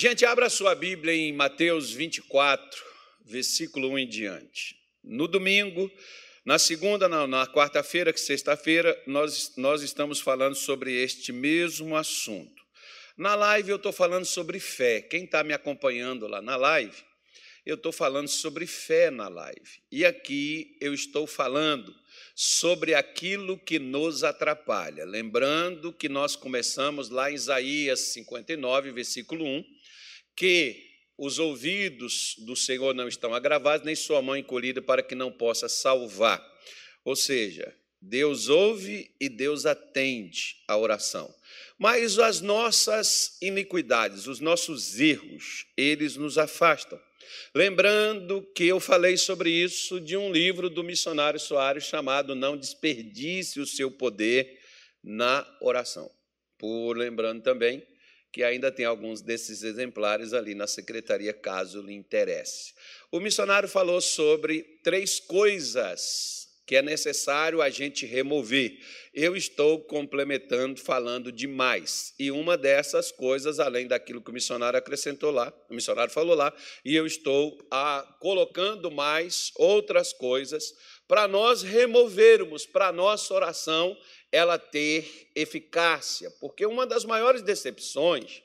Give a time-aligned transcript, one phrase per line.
[0.00, 2.84] Gente, abra sua Bíblia em Mateus 24,
[3.24, 4.76] versículo 1 em diante.
[5.02, 5.90] No domingo,
[6.44, 12.62] na segunda, não, na quarta-feira, que sexta-feira, nós, nós estamos falando sobre este mesmo assunto.
[13.16, 15.00] Na live eu estou falando sobre fé.
[15.00, 16.96] Quem está me acompanhando lá na live,
[17.66, 19.82] eu estou falando sobre fé na live.
[19.90, 21.92] E aqui eu estou falando
[22.36, 25.04] sobre aquilo que nos atrapalha.
[25.04, 29.64] Lembrando que nós começamos lá em Isaías 59, versículo 1,
[30.38, 30.86] que
[31.18, 35.68] os ouvidos do Senhor não estão agravados, nem sua mão encolhida para que não possa
[35.68, 36.40] salvar.
[37.04, 41.34] Ou seja, Deus ouve e Deus atende a oração.
[41.76, 47.00] Mas as nossas iniquidades, os nossos erros, eles nos afastam.
[47.52, 53.58] Lembrando que eu falei sobre isso de um livro do missionário Soares chamado Não Desperdice
[53.58, 54.56] o Seu Poder
[55.02, 56.08] na Oração.
[56.56, 57.84] Por lembrando também
[58.32, 62.74] que ainda tem alguns desses exemplares ali na secretaria, caso lhe interesse.
[63.10, 68.78] O missionário falou sobre três coisas que é necessário a gente remover.
[69.14, 72.12] Eu estou complementando, falando demais.
[72.18, 76.52] E uma dessas coisas, além daquilo que o missionário acrescentou lá, o missionário falou lá,
[76.84, 80.74] e eu estou a, ah, colocando mais outras coisas
[81.08, 83.96] para nós removermos, para nossa oração
[84.30, 86.30] ela ter eficácia.
[86.40, 88.42] Porque uma das maiores decepções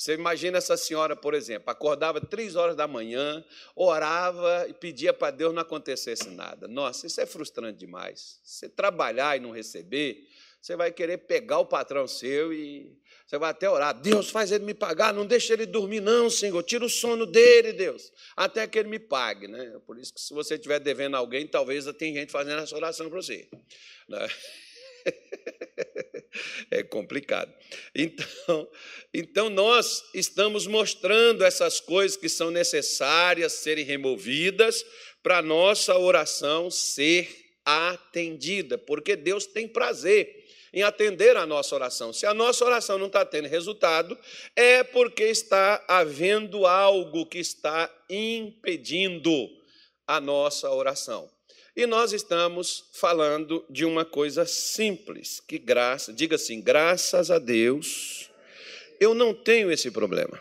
[0.00, 3.44] você imagina essa senhora, por exemplo, acordava três horas da manhã,
[3.76, 6.66] orava e pedia para Deus não acontecesse nada.
[6.66, 8.40] Nossa, isso é frustrante demais.
[8.42, 10.26] Você trabalhar e não receber,
[10.58, 13.92] você vai querer pegar o patrão seu e você vai até orar.
[13.92, 16.62] Deus, faz ele me pagar, não deixa ele dormir, não, Senhor.
[16.62, 19.48] Tira o sono dele, Deus, até que ele me pague.
[19.48, 19.78] Né?
[19.86, 23.20] Por isso que se você estiver devendo alguém, talvez tem gente fazendo essa oração para
[23.20, 23.46] você.
[24.08, 24.26] Né?
[26.70, 27.52] é complicado.
[27.94, 28.68] Então,
[29.12, 34.84] então nós estamos mostrando essas coisas que são necessárias serem removidas
[35.22, 37.28] para nossa oração ser
[37.64, 40.40] atendida, porque Deus tem prazer
[40.72, 42.12] em atender a nossa oração.
[42.12, 44.16] Se a nossa oração não está tendo resultado,
[44.54, 49.48] é porque está havendo algo que está impedindo
[50.06, 51.30] a nossa oração.
[51.80, 58.28] E nós estamos falando de uma coisa simples, que graça, diga assim, graças a Deus,
[59.00, 60.38] eu não tenho esse problema.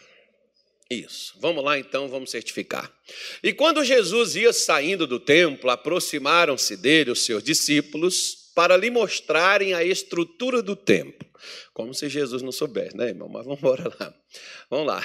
[0.90, 1.38] Isso.
[1.40, 2.94] Vamos lá então, vamos certificar.
[3.42, 9.74] E quando Jesus ia saindo do templo, aproximaram-se dele os seus discípulos para lhe mostrarem
[9.74, 11.26] a estrutura do templo.
[11.74, 13.30] Como se Jesus não soubesse, né, irmão?
[13.30, 14.14] Mas vamos embora lá.
[14.70, 15.02] Vamos lá.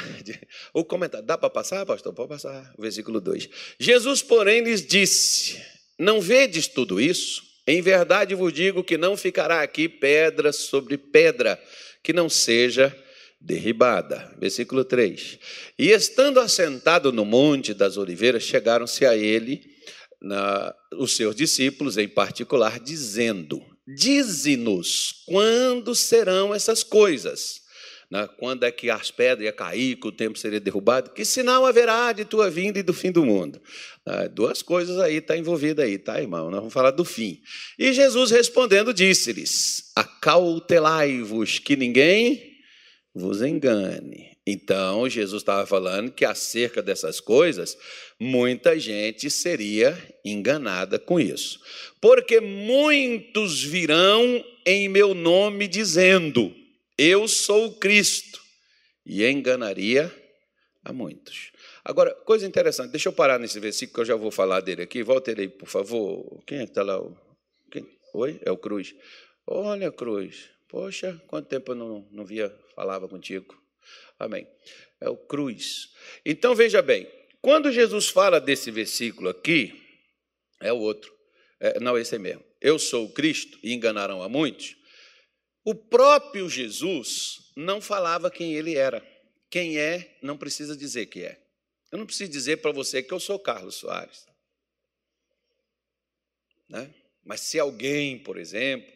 [0.73, 2.13] O comentário, dá para passar, pastor?
[2.13, 2.75] Pode passar.
[2.77, 3.49] Versículo 2.
[3.79, 5.63] Jesus, porém, lhes disse:
[5.99, 7.43] não vedes tudo isso?
[7.67, 11.61] Em verdade vos digo que não ficará aqui pedra sobre pedra
[12.03, 12.95] que não seja
[13.41, 14.35] derribada.
[14.39, 15.39] Versículo 3.
[15.79, 19.63] E estando assentado no monte das oliveiras, chegaram-se a ele
[20.21, 27.64] na, os seus discípulos, em particular, dizendo: Dize-nos quando serão essas coisas
[28.15, 31.67] né, quando é que as pedras iam cair, que o templo seria derrubado, que sinal
[31.67, 33.61] haverá de tua vinda e do fim do mundo?
[34.07, 36.49] Né, duas coisas aí estão tá envolvidas aí, tá, irmão?
[36.49, 37.41] Nós vamos falar do fim.
[37.77, 42.55] E Jesus respondendo disse-lhes: Acautelai-vos que ninguém
[43.13, 44.33] vos engane.
[44.47, 47.77] Então, Jesus estava falando que acerca dessas coisas,
[48.21, 51.59] muita gente seria enganada com isso.
[52.01, 56.55] Porque muitos virão em meu nome dizendo:
[56.97, 58.45] eu sou o Cristo,
[59.07, 60.13] e enganaria
[60.85, 61.53] a muitos.
[61.85, 65.03] Agora, coisa interessante, deixa eu parar nesse versículo que eu já vou falar dele aqui.
[65.03, 66.43] Volta aí, por favor.
[66.47, 67.01] Quem é que está lá?
[67.71, 67.87] Quem?
[68.15, 68.41] Oi?
[68.45, 68.95] É o Cruz.
[69.47, 70.51] Olha, Cruz.
[70.69, 73.55] Poxa, quanto tempo eu não, não via, falava contigo.
[74.19, 74.47] Amém.
[75.01, 75.91] É o Cruz.
[76.25, 77.07] Então, veja bem,
[77.41, 79.81] quando Jesus fala desse versículo aqui,
[80.61, 81.13] é o outro.
[81.61, 82.43] É, não, esse é mesmo.
[82.61, 84.77] Eu sou o Cristo e enganarão a muitos.
[85.65, 89.05] O próprio Jesus não falava quem ele era.
[89.49, 91.41] Quem é, não precisa dizer que é.
[91.91, 94.27] Eu não preciso dizer para você que eu sou Carlos Soares.
[96.69, 96.93] Né?
[97.25, 98.93] Mas se alguém, por exemplo,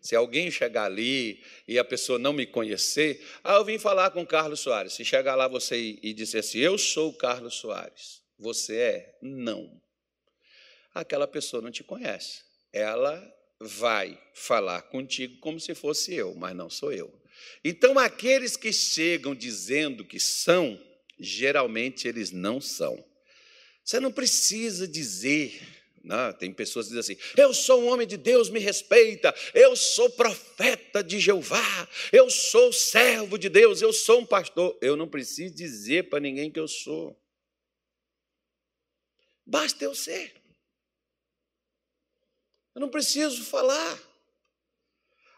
[0.00, 4.26] se alguém chegar ali e a pessoa não me conhecer, ah, eu vim falar com
[4.26, 4.94] Carlos Soares.
[4.94, 9.18] Se chegar lá você e dizer assim, eu sou Carlos Soares, você é?
[9.22, 9.80] Não.
[10.92, 12.42] Aquela pessoa não te conhece.
[12.72, 13.22] Ela
[13.66, 17.12] vai falar contigo como se fosse eu, mas não sou eu.
[17.64, 20.80] Então, aqueles que chegam dizendo que são,
[21.18, 23.04] geralmente eles não são.
[23.84, 25.60] Você não precisa dizer
[26.04, 29.74] Não, tem pessoas que dizem assim: eu sou um homem de Deus, me respeita, eu
[29.74, 34.76] sou profeta de Jeová, eu sou servo de Deus, eu sou um pastor.
[34.82, 37.18] Eu não preciso dizer para ninguém que eu sou.
[39.46, 40.43] Basta eu ser.
[42.74, 43.98] Eu não preciso falar.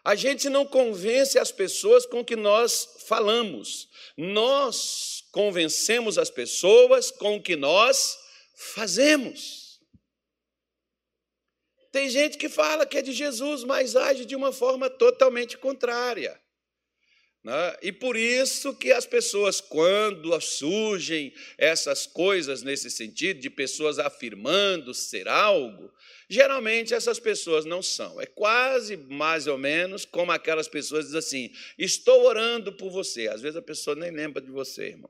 [0.03, 3.89] A gente não convence as pessoas com o que nós falamos.
[4.15, 8.17] Nós convencemos as pessoas com o que nós
[8.55, 9.79] fazemos.
[11.91, 16.39] Tem gente que fala que é de Jesus, mas age de uma forma totalmente contrária.
[17.43, 17.77] Né?
[17.81, 24.93] E por isso que as pessoas, quando surgem essas coisas nesse sentido, de pessoas afirmando
[24.93, 25.91] ser algo,
[26.29, 28.19] geralmente essas pessoas não são.
[28.21, 33.27] É quase mais ou menos como aquelas pessoas dizem assim: estou orando por você.
[33.27, 35.09] Às vezes a pessoa nem lembra de você, irmão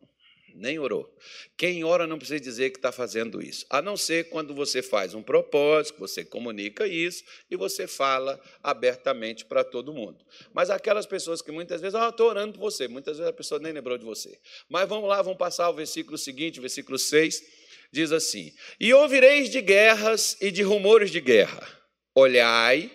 [0.58, 1.16] nem orou.
[1.56, 5.14] Quem ora não precisa dizer que está fazendo isso, a não ser quando você faz
[5.14, 10.25] um propósito, você comunica isso e você fala abertamente para todo mundo.
[10.54, 13.60] Mas aquelas pessoas que muitas vezes, ah, estou orando por você, muitas vezes a pessoa
[13.60, 14.38] nem lembrou de você.
[14.68, 17.44] Mas vamos lá, vamos passar ao versículo seguinte, versículo 6,
[17.92, 21.68] diz assim: E ouvireis de guerras e de rumores de guerra,
[22.16, 22.92] olhai,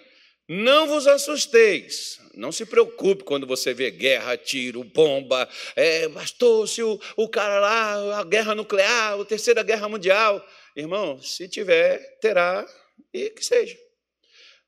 [0.48, 5.48] não vos assusteis, não se preocupe quando você vê guerra, tiro, bomba.
[5.76, 10.44] É, pastor, se o, o cara lá, a guerra nuclear, a terceira guerra mundial.
[10.74, 12.66] Irmão, se tiver, terá
[13.12, 13.76] e que seja.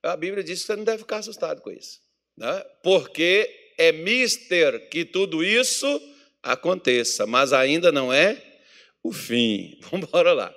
[0.03, 1.99] A Bíblia diz que você não deve ficar assustado com isso.
[2.37, 2.65] Né?
[2.83, 3.49] Porque
[3.79, 6.01] é mister que tudo isso
[6.43, 8.54] aconteça, mas ainda não é
[9.05, 9.79] o fim.
[9.91, 10.55] Vamos embora lá.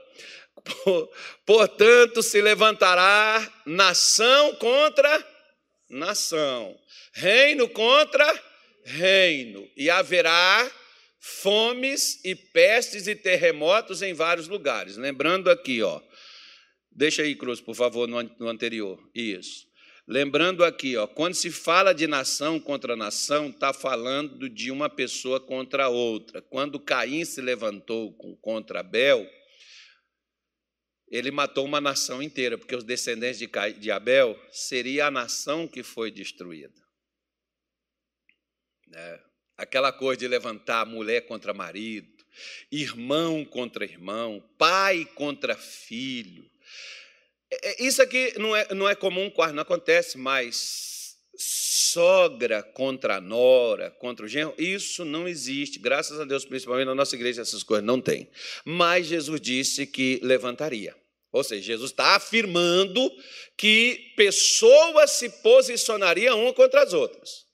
[1.46, 5.38] Portanto, se levantará nação contra
[5.90, 6.78] nação,
[7.14, 8.44] reino contra
[8.84, 10.70] reino, e haverá
[11.20, 14.98] fomes e pestes e terremotos em vários lugares.
[14.98, 16.02] Lembrando aqui, ó.
[16.92, 18.98] Deixa aí, Cruz, por favor, no anterior.
[19.14, 19.68] Isso.
[20.07, 25.38] Lembrando aqui, ó, quando se fala de nação contra nação, está falando de uma pessoa
[25.38, 26.42] contra outra.
[26.42, 29.30] Quando Caim se levantou contra Abel,
[31.09, 33.45] ele matou uma nação inteira, porque os descendentes
[33.80, 36.81] de Abel seria a nação que foi destruída.
[38.88, 39.21] Né?
[39.57, 42.25] Aquela coisa de levantar mulher contra marido,
[42.71, 46.50] irmão contra irmão, pai contra filho.
[47.52, 53.22] É, é, isso aqui não é, não é comum, quase não acontece, mas sogra contra
[53.22, 55.80] nora, contra o genro, isso não existe.
[55.80, 58.30] Graças a Deus, principalmente na nossa igreja, essas coisas não tem.
[58.66, 60.96] Mas Jesus disse que levantaria.
[61.32, 63.12] Ou seja, Jesus está afirmando
[63.56, 67.46] que pessoas se posicionariam uma contra as outras.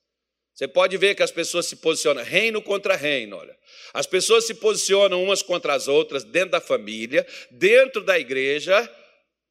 [0.54, 3.58] Você pode ver que as pessoas se posicionam reino contra reino, olha.
[3.94, 8.90] As pessoas se posicionam umas contra as outras dentro da família, dentro da igreja,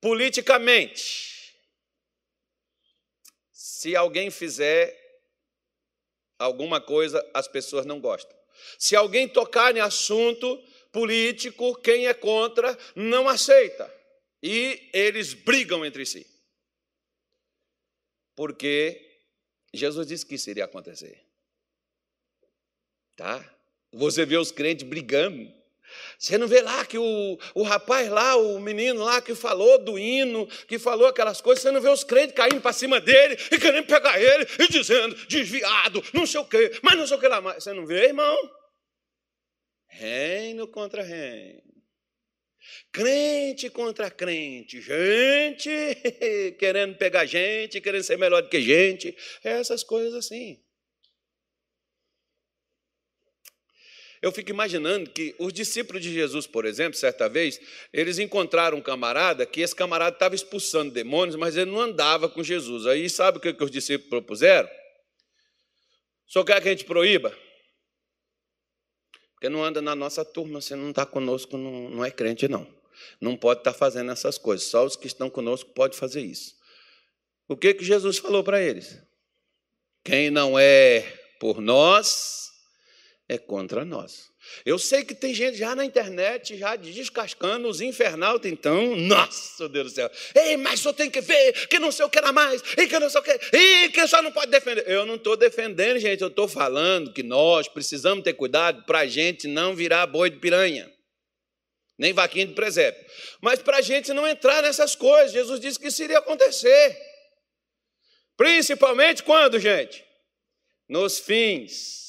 [0.02, 1.54] politicamente.
[3.52, 4.99] Se alguém fizer
[6.38, 8.37] alguma coisa, as pessoas não gostam.
[8.78, 10.58] Se alguém tocar em assunto
[10.90, 13.90] político, quem é contra não aceita.
[14.43, 16.26] E eles brigam entre si.
[18.34, 19.20] Porque
[19.72, 21.25] Jesus disse que isso iria acontecer.
[23.16, 23.56] Tá?
[23.93, 25.62] Você vê os crentes brigando.
[26.19, 29.99] Você não vê lá que o, o rapaz lá, o menino lá que falou do
[29.99, 33.59] hino, que falou aquelas coisas, você não vê os crentes caindo para cima dele e
[33.59, 37.29] querendo pegar ele e dizendo, desviado, não sei o quê, mas não sei o que
[37.29, 37.62] lá mais.
[37.62, 38.37] Você não vê, irmão?
[39.89, 41.62] Reino contra reino.
[42.93, 45.70] Crente contra crente, gente
[46.58, 50.63] querendo pegar gente, querendo ser melhor do que gente, essas coisas assim.
[54.22, 57.60] Eu fico imaginando que os discípulos de Jesus, por exemplo, certa vez,
[57.93, 62.41] eles encontraram um camarada que esse camarada estava expulsando demônios, mas ele não andava com
[62.41, 62.86] Jesus.
[62.86, 64.70] Aí sabe o que, que os discípulos propuseram?
[66.24, 67.36] Só quer que a gente proíba?
[69.34, 72.64] Porque não anda na nossa turma, você não está conosco, não, não é crente, não.
[73.20, 74.69] Não pode estar tá fazendo essas coisas.
[74.69, 76.55] Só os que estão conosco podem fazer isso.
[77.48, 79.02] O que, que Jesus falou para eles?
[80.05, 81.00] Quem não é
[81.41, 82.52] por nós
[83.32, 84.31] é contra nós.
[84.65, 89.93] Eu sei que tem gente já na internet, já descascando os infernautas, então, nossa Deus
[89.93, 90.10] do céu.
[90.34, 92.98] Ei, mas só tem que ver que não sei o que era mais, e que
[92.98, 94.84] não sei o que, e que só não pode defender.
[94.89, 99.06] Eu não estou defendendo, gente, eu estou falando que nós precisamos ter cuidado para a
[99.06, 100.93] gente não virar boi de piranha,
[101.96, 103.05] nem vaquinha de presépio.
[103.41, 106.98] Mas para a gente não entrar nessas coisas, Jesus disse que isso iria acontecer.
[108.36, 110.05] Principalmente quando, gente?
[110.89, 112.02] Nos fins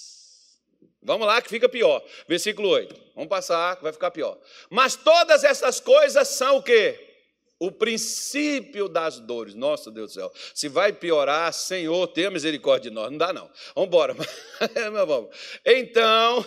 [1.03, 2.03] Vamos lá que fica pior.
[2.27, 2.95] Versículo 8.
[3.15, 4.38] Vamos passar vai ficar pior.
[4.69, 7.13] Mas todas essas coisas são o quê?
[7.65, 9.55] o princípio das dores.
[9.55, 13.10] Nossa Deus do céu, se vai piorar, Senhor, tenha misericórdia de nós.
[13.10, 13.50] Não dá, não.
[13.74, 14.15] Vamos embora.
[15.65, 16.45] então,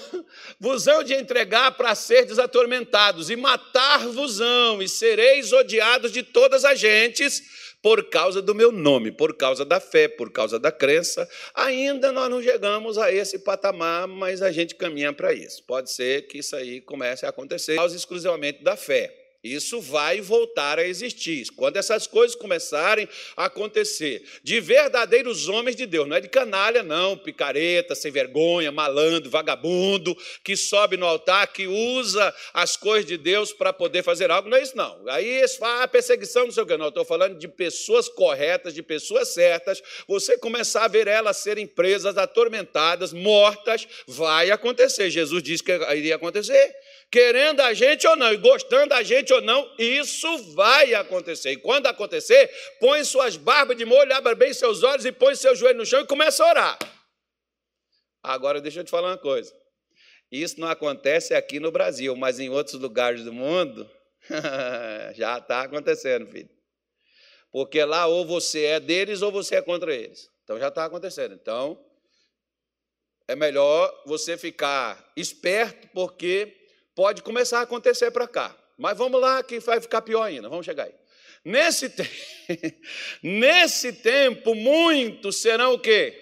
[0.60, 7.65] vosão de entregar para ser desatormentados, e matar-vosão, e sereis odiados de todas as gentes
[7.87, 11.28] por causa do meu nome, por causa da fé, por causa da crença.
[11.55, 15.62] Ainda nós não chegamos a esse patamar, mas a gente caminha para isso.
[15.62, 19.25] Pode ser que isso aí comece a acontecer, exclusivamente da fé.
[19.47, 21.47] Isso vai voltar a existir.
[21.55, 26.83] Quando essas coisas começarem a acontecer, de verdadeiros homens de Deus, não é de canalha,
[26.83, 33.17] não, picareta, sem vergonha, malandro, vagabundo, que sobe no altar, que usa as coisas de
[33.17, 34.97] Deus para poder fazer algo, não é isso, não.
[35.09, 36.88] Aí falam, ah, perseguição, não sei o que, não.
[36.88, 39.83] Estou falando de pessoas corretas, de pessoas certas.
[40.09, 45.11] Você começar a ver elas serem presas, atormentadas, mortas, vai acontecer.
[45.11, 46.75] Jesus disse que iria acontecer
[47.10, 51.52] querendo a gente ou não, e gostando da gente ou não, isso vai acontecer.
[51.52, 55.54] E quando acontecer, põe suas barbas de molho, abre bem seus olhos e põe seu
[55.54, 56.78] joelho no chão e começa a orar.
[58.22, 59.54] Agora deixa eu te falar uma coisa.
[60.30, 63.88] Isso não acontece aqui no Brasil, mas em outros lugares do mundo
[65.14, 66.50] já está acontecendo, filho.
[67.52, 70.28] Porque lá ou você é deles ou você é contra eles.
[70.42, 71.34] Então já está acontecendo.
[71.34, 71.82] Então
[73.28, 76.65] é melhor você ficar esperto, porque
[76.97, 78.57] pode começar a acontecer para cá.
[78.76, 80.49] Mas vamos lá que vai ficar pior ainda.
[80.49, 80.95] Vamos chegar aí.
[81.45, 82.03] Nesse, te...
[83.23, 86.19] Nesse tempo, muitos serão o quê?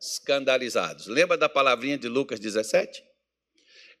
[0.00, 1.06] Escandalizados.
[1.06, 3.02] Lembra da palavrinha de Lucas 17?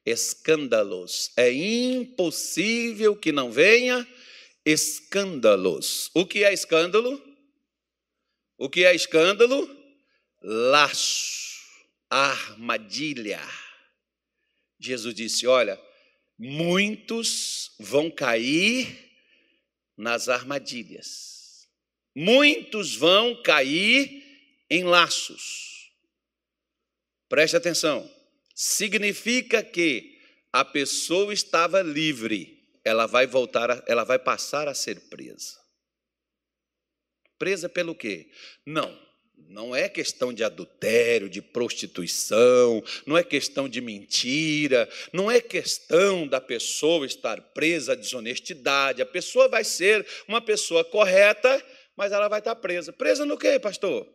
[0.04, 1.32] Escândalos.
[1.36, 4.06] É impossível que não venha
[4.64, 6.10] escândalos.
[6.14, 7.20] O que é escândalo?
[8.58, 9.68] O que é escândalo?
[10.42, 11.58] Laço,
[12.10, 13.40] armadilha
[14.84, 15.80] Jesus disse: Olha,
[16.38, 19.12] muitos vão cair
[19.96, 21.68] nas armadilhas,
[22.14, 24.22] muitos vão cair
[24.68, 25.92] em laços.
[27.28, 28.08] Preste atenção,
[28.54, 30.20] significa que
[30.52, 35.60] a pessoa estava livre, ela vai voltar, ela vai passar a ser presa.
[37.38, 38.30] Presa pelo quê?
[38.64, 39.03] Não,
[39.36, 46.26] não é questão de adultério, de prostituição, não é questão de mentira, não é questão
[46.26, 49.00] da pessoa estar presa à desonestidade.
[49.00, 51.64] A pessoa vai ser uma pessoa correta,
[51.96, 52.92] mas ela vai estar presa.
[52.92, 54.08] Presa no quê, pastor?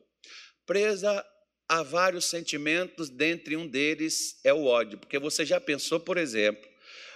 [0.66, 1.26] Presa
[1.70, 4.98] a vários sentimentos, dentre um deles é o ódio.
[4.98, 6.69] Porque você já pensou, por exemplo,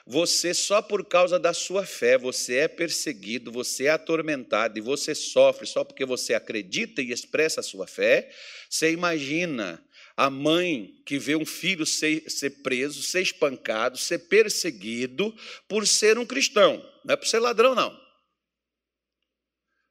[0.05, 5.15] você só por causa da sua fé, você é perseguido, você é atormentado e você
[5.15, 8.29] sofre só porque você acredita e expressa a sua fé.
[8.69, 9.81] Você imagina
[10.17, 15.33] a mãe que vê um filho ser, ser preso, ser espancado, ser perseguido
[15.67, 18.02] por ser um cristão, não é por ser ladrão, não.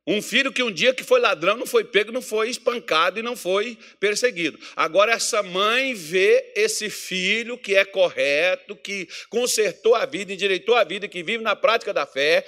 [0.05, 3.23] Um filho que um dia que foi ladrão não foi pego, não foi espancado e
[3.23, 4.59] não foi perseguido.
[4.75, 10.83] Agora essa mãe vê esse filho que é correto, que consertou a vida, endireitou a
[10.83, 12.45] vida, que vive na prática da fé.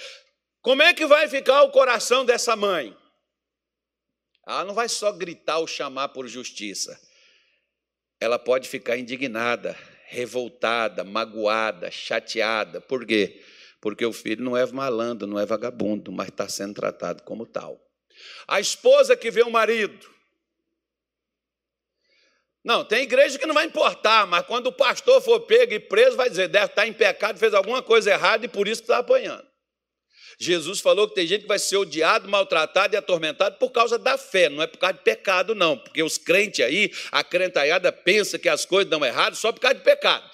[0.62, 2.96] Como é que vai ficar o coração dessa mãe?
[4.46, 7.00] Ela não vai só gritar ou chamar por justiça.
[8.20, 12.80] Ela pode ficar indignada, revoltada, magoada, chateada.
[12.80, 13.40] Por quê?
[13.85, 17.79] Porque o filho não é malandro, não é vagabundo, mas está sendo tratado como tal.
[18.49, 20.09] A esposa que vê o marido.
[22.64, 26.17] Não, tem igreja que não vai importar, mas quando o pastor for pego e preso,
[26.17, 29.47] vai dizer, deve estar em pecado, fez alguma coisa errada e por isso está apanhando.
[30.41, 34.17] Jesus falou que tem gente que vai ser odiado, maltratado e atormentado por causa da
[34.17, 35.76] fé, não é por causa de pecado, não.
[35.76, 39.76] Porque os crentes aí, a crentaiada pensa que as coisas dão errado só por causa
[39.76, 40.25] de pecado.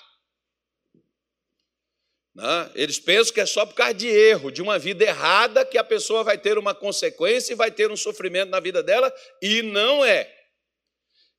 [2.34, 2.70] Né?
[2.74, 5.84] Eles pensam que é só por causa de erro, de uma vida errada, que a
[5.84, 10.04] pessoa vai ter uma consequência e vai ter um sofrimento na vida dela, e não
[10.04, 10.32] é.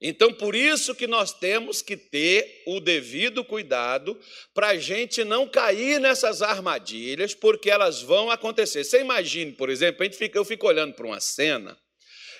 [0.03, 4.19] Então, por isso que nós temos que ter o devido cuidado
[4.51, 8.83] para a gente não cair nessas armadilhas, porque elas vão acontecer.
[8.83, 11.77] Você imagine, por exemplo, a gente fica, eu fico olhando para uma cena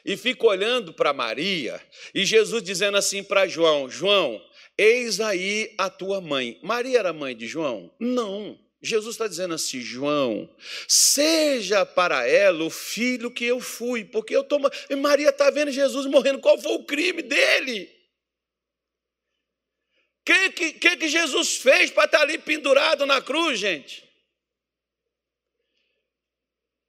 [0.04, 1.80] e fico olhando para Maria
[2.16, 4.42] e Jesus dizendo assim para João: João,
[4.78, 6.60] Eis aí a tua mãe.
[6.64, 7.94] Maria era mãe de João?
[8.00, 8.60] Não.
[8.82, 10.50] Jesus está dizendo assim, João,
[10.88, 14.60] seja para ela o filho que eu fui, porque eu estou.
[14.98, 17.84] Maria está vendo Jesus morrendo, qual foi o crime dele?
[20.22, 24.04] O que, que, que, que Jesus fez para estar tá ali pendurado na cruz, gente?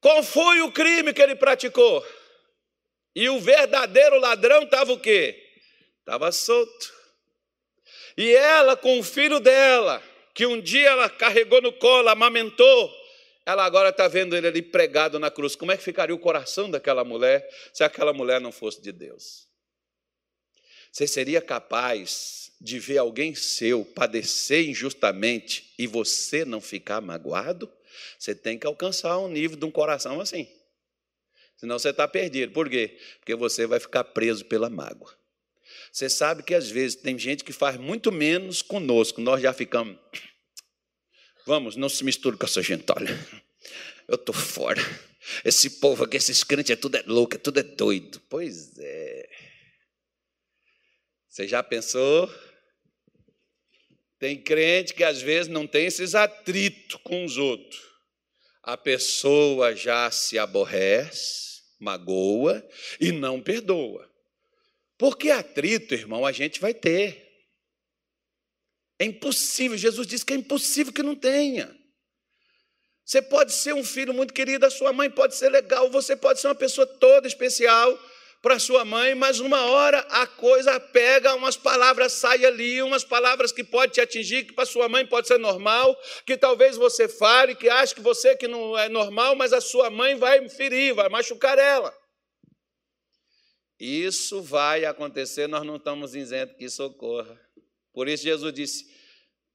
[0.00, 2.04] Qual foi o crime que ele praticou?
[3.14, 5.38] E o verdadeiro ladrão estava o quê?
[6.00, 7.01] Estava solto.
[8.16, 10.02] E ela, com o filho dela,
[10.34, 12.92] que um dia ela carregou no colo, amamentou,
[13.44, 15.56] ela agora está vendo ele ali pregado na cruz.
[15.56, 19.48] Como é que ficaria o coração daquela mulher se aquela mulher não fosse de Deus?
[20.92, 27.70] Você seria capaz de ver alguém seu padecer injustamente e você não ficar magoado?
[28.18, 30.46] Você tem que alcançar um nível de um coração assim.
[31.56, 32.52] Senão você está perdido.
[32.52, 32.98] Por quê?
[33.18, 35.12] Porque você vai ficar preso pela mágoa.
[35.92, 39.98] Você sabe que às vezes tem gente que faz muito menos conosco, nós já ficamos.
[41.46, 43.10] Vamos, não se misture com essa gente, olha.
[44.08, 44.80] Eu estou fora.
[45.44, 48.20] Esse povo aqui, esses crentes, é tudo é louco, é tudo é doido.
[48.28, 49.28] Pois é.
[51.28, 52.32] Você já pensou?
[54.18, 57.80] Tem crente que às vezes não tem esses atritos com os outros.
[58.62, 62.66] A pessoa já se aborrece, magoa
[63.00, 64.11] e não perdoa.
[65.02, 67.28] Porque atrito, irmão, a gente vai ter.
[69.00, 71.76] É impossível, Jesus disse que é impossível que não tenha.
[73.04, 76.40] Você pode ser um filho muito querido, a sua mãe pode ser legal, você pode
[76.40, 77.98] ser uma pessoa toda especial
[78.40, 83.50] para sua mãe, mas uma hora a coisa pega, umas palavras saem ali, umas palavras
[83.50, 87.56] que pode te atingir, que para sua mãe pode ser normal, que talvez você fale,
[87.56, 91.08] que acha que você que não é normal, mas a sua mãe vai ferir, vai
[91.08, 91.92] machucar ela.
[93.84, 97.36] Isso vai acontecer, nós não estamos dizendo que isso ocorra.
[97.92, 98.86] Por isso Jesus disse: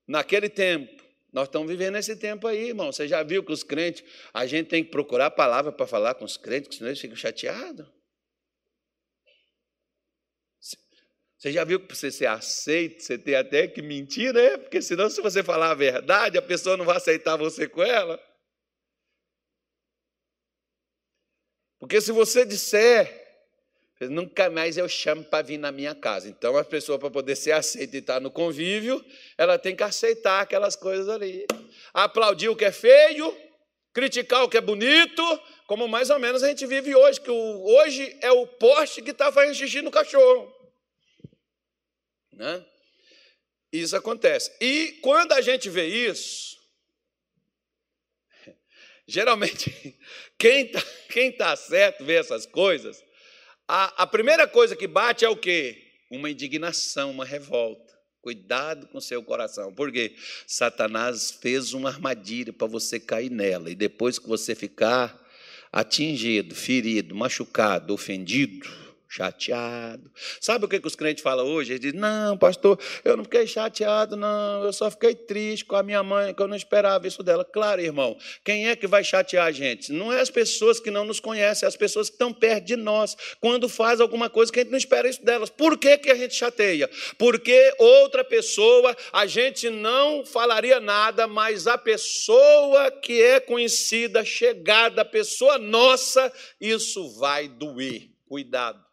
[0.06, 2.92] naquele tempo, nós estamos vivendo esse tempo aí, irmão.
[2.92, 4.04] Você já viu que os crentes,
[4.34, 7.16] a gente tem que procurar a palavra para falar com os crentes, senão eles ficam
[7.16, 7.88] chateados.
[11.38, 14.58] Você já viu que para você ser aceito, você tem até que mentir, né?
[14.58, 18.22] Porque senão, se você falar a verdade, a pessoa não vai aceitar você com ela.
[21.80, 23.27] Porque se você disser,
[24.00, 26.30] Nunca mais eu chamo para vir na minha casa.
[26.30, 29.04] Então, a pessoa, para poder ser aceita e estar no convívio,
[29.36, 31.48] ela tem que aceitar aquelas coisas ali.
[31.94, 33.36] Aplaudir o que é feio,
[33.92, 35.24] criticar o que é bonito,
[35.66, 39.32] como mais ou menos a gente vive hoje, que hoje é o poste que está
[39.32, 40.54] fazendo xixi no cachorro.
[42.32, 42.64] Né?
[43.72, 44.56] Isso acontece.
[44.62, 46.56] E quando a gente vê isso,
[49.08, 49.98] geralmente,
[50.38, 53.04] quem está quem tá certo vê essas coisas,
[53.68, 55.84] a, a primeira coisa que bate é o quê?
[56.10, 57.98] Uma indignação, uma revolta.
[58.22, 64.20] Cuidado com seu coração, porque Satanás fez uma armadilha para você cair nela, e depois
[64.20, 65.18] que você ficar
[65.72, 68.68] atingido, ferido, machucado, ofendido,
[69.08, 70.12] chateado.
[70.42, 71.74] Sabe o que, que os crentes falam hoje?
[71.74, 75.84] Eles dizem: Não, pastor, eu não fiquei chateado, não, eu só fiquei triste com a
[75.84, 77.46] minha mãe, que eu não esperava isso dela.
[77.46, 79.92] Claro, irmão, quem é que vai chatear a gente?
[79.92, 82.76] Não é as pessoas que não nos conhecem, é as pessoas que estão perto de
[82.76, 85.50] nós, quando faz alguma coisa que a gente não espera isso delas.
[85.50, 86.90] Por que, que a gente chateia?
[87.18, 95.06] Porque outra pessoa, a gente não falaria nada, mas a pessoa que é conhecida, chegada,
[95.06, 98.10] pessoa nossa, isso vai doer.
[98.28, 98.87] Cuidado.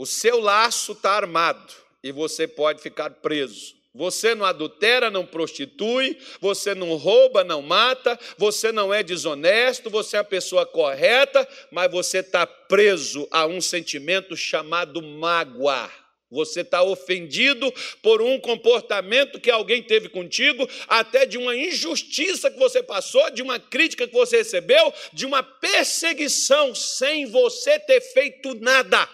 [0.00, 3.74] O seu laço está armado e você pode ficar preso.
[3.94, 10.16] Você não adultera, não prostitui, você não rouba, não mata, você não é desonesto, você
[10.16, 15.90] é a pessoa correta, mas você está preso a um sentimento chamado mágoa.
[16.30, 17.70] Você está ofendido
[18.02, 23.42] por um comportamento que alguém teve contigo, até de uma injustiça que você passou, de
[23.42, 29.06] uma crítica que você recebeu, de uma perseguição sem você ter feito nada.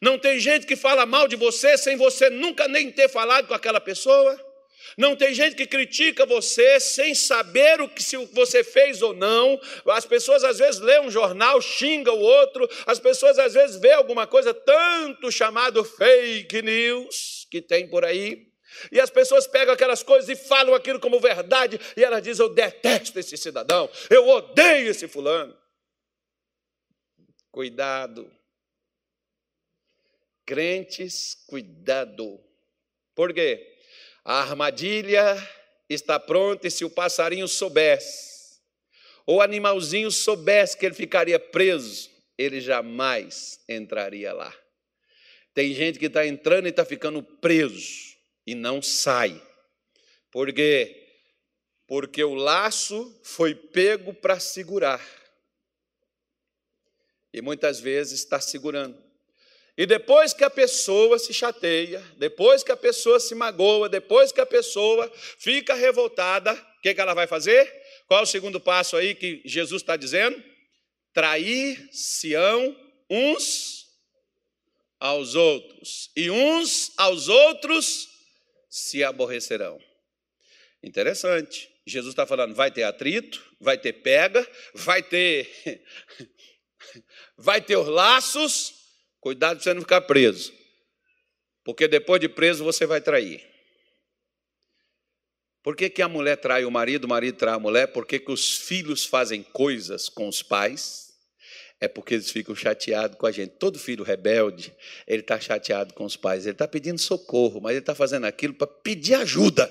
[0.00, 3.54] Não tem gente que fala mal de você sem você nunca nem ter falado com
[3.54, 4.38] aquela pessoa.
[4.96, 9.58] Não tem gente que critica você sem saber o que se você fez ou não.
[9.88, 12.68] As pessoas às vezes lêem um jornal, xingam o outro.
[12.86, 18.46] As pessoas às vezes vê alguma coisa tanto chamado fake news que tem por aí.
[18.92, 22.52] E as pessoas pegam aquelas coisas e falam aquilo como verdade, e elas dizem: Eu
[22.52, 25.56] detesto esse cidadão, eu odeio esse fulano.
[27.50, 28.30] Cuidado,
[30.46, 32.40] Crentes, cuidado.
[33.14, 33.76] Por quê?
[34.24, 35.36] A armadilha
[35.88, 38.60] está pronta e se o passarinho soubesse,
[39.26, 44.54] ou o animalzinho soubesse que ele ficaria preso, ele jamais entraria lá.
[45.52, 49.42] Tem gente que está entrando e está ficando preso e não sai.
[50.30, 51.04] Por quê?
[51.86, 55.04] Porque o laço foi pego para segurar.
[57.32, 59.05] E muitas vezes está segurando.
[59.76, 64.40] E depois que a pessoa se chateia, depois que a pessoa se magoa, depois que
[64.40, 67.70] a pessoa fica revoltada, o que, que ela vai fazer?
[68.06, 70.42] Qual é o segundo passo aí que Jesus está dizendo?
[71.12, 72.74] Trair-se-ão
[73.10, 73.86] uns
[74.98, 78.08] aos outros, e uns aos outros
[78.68, 79.78] se aborrecerão.
[80.82, 81.70] Interessante.
[81.86, 85.84] Jesus está falando: vai ter atrito, vai ter pega, vai ter.
[87.36, 88.75] vai ter os laços.
[89.26, 90.52] Cuidado para você não ficar preso.
[91.64, 93.44] Porque depois de preso você vai trair.
[95.64, 97.88] Por que, que a mulher trai o marido, o marido trai a mulher?
[97.88, 101.12] Por que, que os filhos fazem coisas com os pais?
[101.80, 103.56] É porque eles ficam chateados com a gente.
[103.58, 104.72] Todo filho rebelde,
[105.08, 106.46] ele está chateado com os pais.
[106.46, 109.68] Ele está pedindo socorro, mas ele está fazendo aquilo para pedir ajuda.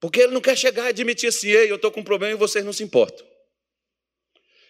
[0.00, 2.38] Porque ele não quer chegar e admitir assim, ei, eu estou com um problema e
[2.38, 3.35] vocês não se importam.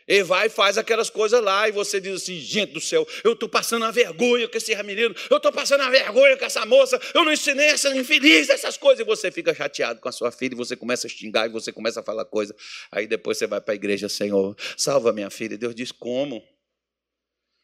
[0.07, 3.33] Ele vai e faz aquelas coisas lá, e você diz assim: gente do céu, eu
[3.33, 7.01] estou passando a vergonha com esse menino, eu estou passando a vergonha com essa moça,
[7.12, 10.55] eu não ensinei essa infeliz essas coisas, e você fica chateado com a sua filha,
[10.55, 12.55] e você começa a xingar, e você começa a falar coisa.
[12.92, 15.55] Aí depois você vai para a igreja: Senhor, salva minha filha.
[15.55, 16.42] E Deus diz: como?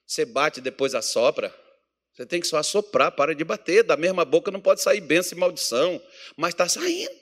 [0.05, 1.55] Você bate depois assopra?
[2.13, 3.83] Você tem que só assoprar, para de bater.
[3.83, 6.03] Da mesma boca não pode sair bênção e maldição,
[6.37, 7.22] mas está saindo.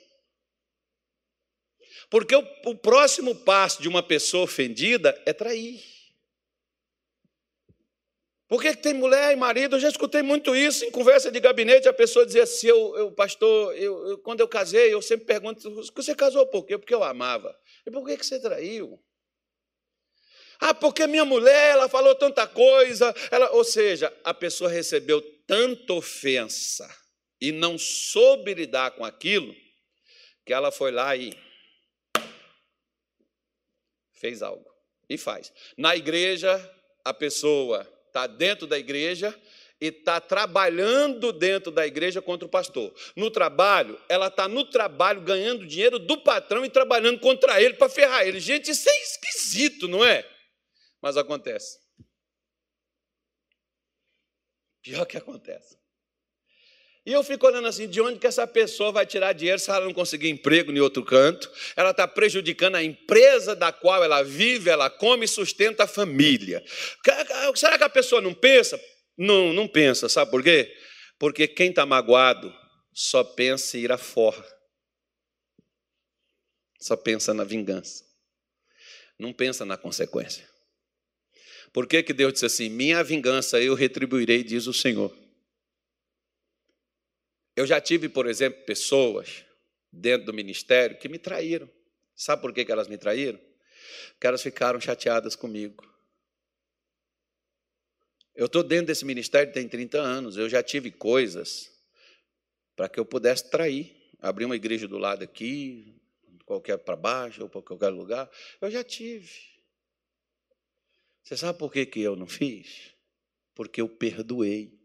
[2.11, 5.81] Porque o, o próximo passo de uma pessoa ofendida é trair.
[8.49, 9.77] Por que tem mulher e marido?
[9.77, 11.87] Eu já escutei muito isso em conversa de gabinete.
[11.87, 15.73] A pessoa dizia assim: eu, eu pastor, eu, eu, quando eu casei, eu sempre pergunto:
[15.95, 16.77] você casou por quê?
[16.77, 17.57] Porque eu amava.
[17.87, 19.01] E por que, que você traiu?
[20.59, 23.15] Ah, porque minha mulher, ela falou tanta coisa.
[23.31, 26.93] Ela, ou seja, a pessoa recebeu tanta ofensa
[27.39, 29.55] e não soube lidar com aquilo,
[30.45, 31.33] que ela foi lá e
[34.21, 34.71] fez algo.
[35.09, 35.51] E faz.
[35.75, 36.55] Na igreja,
[37.03, 39.37] a pessoa está dentro da igreja
[39.81, 42.93] e está trabalhando dentro da igreja contra o pastor.
[43.15, 47.89] No trabalho, ela está no trabalho ganhando dinheiro do patrão e trabalhando contra ele para
[47.89, 48.39] ferrar ele.
[48.39, 50.23] Gente, isso é esquisito, não é?
[51.01, 51.79] Mas acontece.
[54.83, 55.80] Pior que acontece.
[57.03, 59.85] E eu fico olhando assim, de onde que essa pessoa vai tirar dinheiro se ela
[59.85, 61.51] não conseguir emprego em outro canto?
[61.75, 66.63] Ela está prejudicando a empresa da qual ela vive, ela come e sustenta a família.
[67.55, 68.79] Será que a pessoa não pensa?
[69.17, 70.71] Não, não pensa, sabe por quê?
[71.17, 72.53] Porque quem está magoado
[72.93, 74.45] só pensa em ir afora.
[76.79, 78.03] Só pensa na vingança.
[79.17, 80.47] Não pensa na consequência.
[81.73, 82.69] Por que, que Deus disse assim?
[82.69, 85.15] Minha vingança eu retribuirei, diz o Senhor.
[87.61, 89.45] Eu já tive, por exemplo, pessoas
[89.91, 91.69] dentro do ministério que me traíram.
[92.15, 93.39] Sabe por que elas me traíram?
[94.13, 95.87] Porque elas ficaram chateadas comigo.
[98.33, 101.71] Eu estou dentro desse ministério tem 30 anos, eu já tive coisas
[102.75, 103.95] para que eu pudesse trair.
[104.19, 106.01] Abrir uma igreja do lado aqui,
[106.43, 108.27] qualquer para baixo ou para qualquer lugar.
[108.59, 109.29] Eu já tive.
[111.21, 112.91] Você sabe por que, que eu não fiz?
[113.53, 114.80] Porque eu perdoei.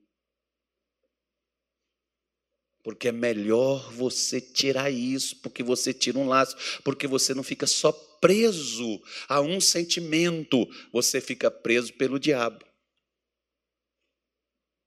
[2.87, 7.67] Porque é melhor você tirar isso, porque você tira um laço, porque você não fica
[7.67, 12.65] só preso a um sentimento, você fica preso pelo diabo.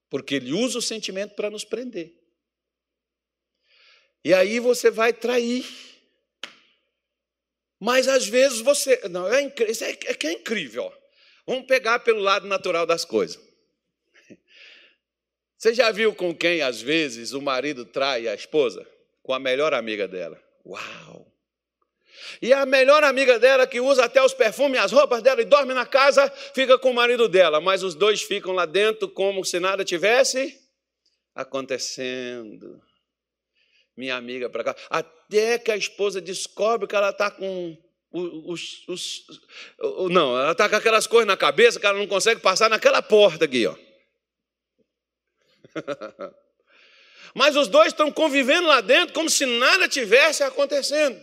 [0.10, 2.16] Porque ele usa o sentimento para nos prender.
[4.24, 5.66] E aí você vai trair.
[7.82, 9.10] Mas às vezes você.
[9.10, 10.90] Não, é, isso é, é é incrível.
[11.46, 13.49] Vamos pegar pelo lado natural das coisas.
[15.60, 18.88] Você já viu com quem, às vezes, o marido trai a esposa?
[19.22, 20.42] Com a melhor amiga dela.
[20.66, 21.28] Uau!
[22.42, 25.74] E a melhor amiga dela, que usa até os perfumes, as roupas dela e dorme
[25.74, 27.60] na casa, fica com o marido dela.
[27.60, 30.58] Mas os dois ficam lá dentro como se nada tivesse
[31.36, 32.82] acontecendo.
[33.98, 34.76] Minha amiga para cá.
[34.90, 37.78] Até que a esposa descobre que ela está com
[38.14, 42.40] os, os, os, Não, ela está com aquelas coisas na cabeça que ela não consegue
[42.40, 43.76] passar naquela porta aqui, ó.
[47.36, 51.22] Mas os dois estão convivendo lá dentro como se nada tivesse acontecendo.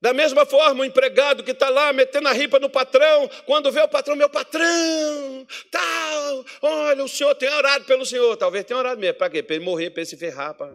[0.00, 3.80] Da mesma forma, o empregado que está lá metendo a ripa no patrão, quando vê
[3.80, 8.98] o patrão, meu patrão, tal, olha, o senhor tem orado pelo senhor, talvez tenha orado
[8.98, 9.42] mesmo, para quê?
[9.42, 10.74] Para ele morrer, para ele se ferrar, para.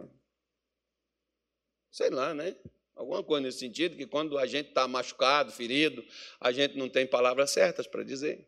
[1.90, 2.54] Sei lá, né?
[2.94, 6.04] Alguma coisa nesse sentido, que quando a gente está machucado, ferido,
[6.40, 8.46] a gente não tem palavras certas para dizer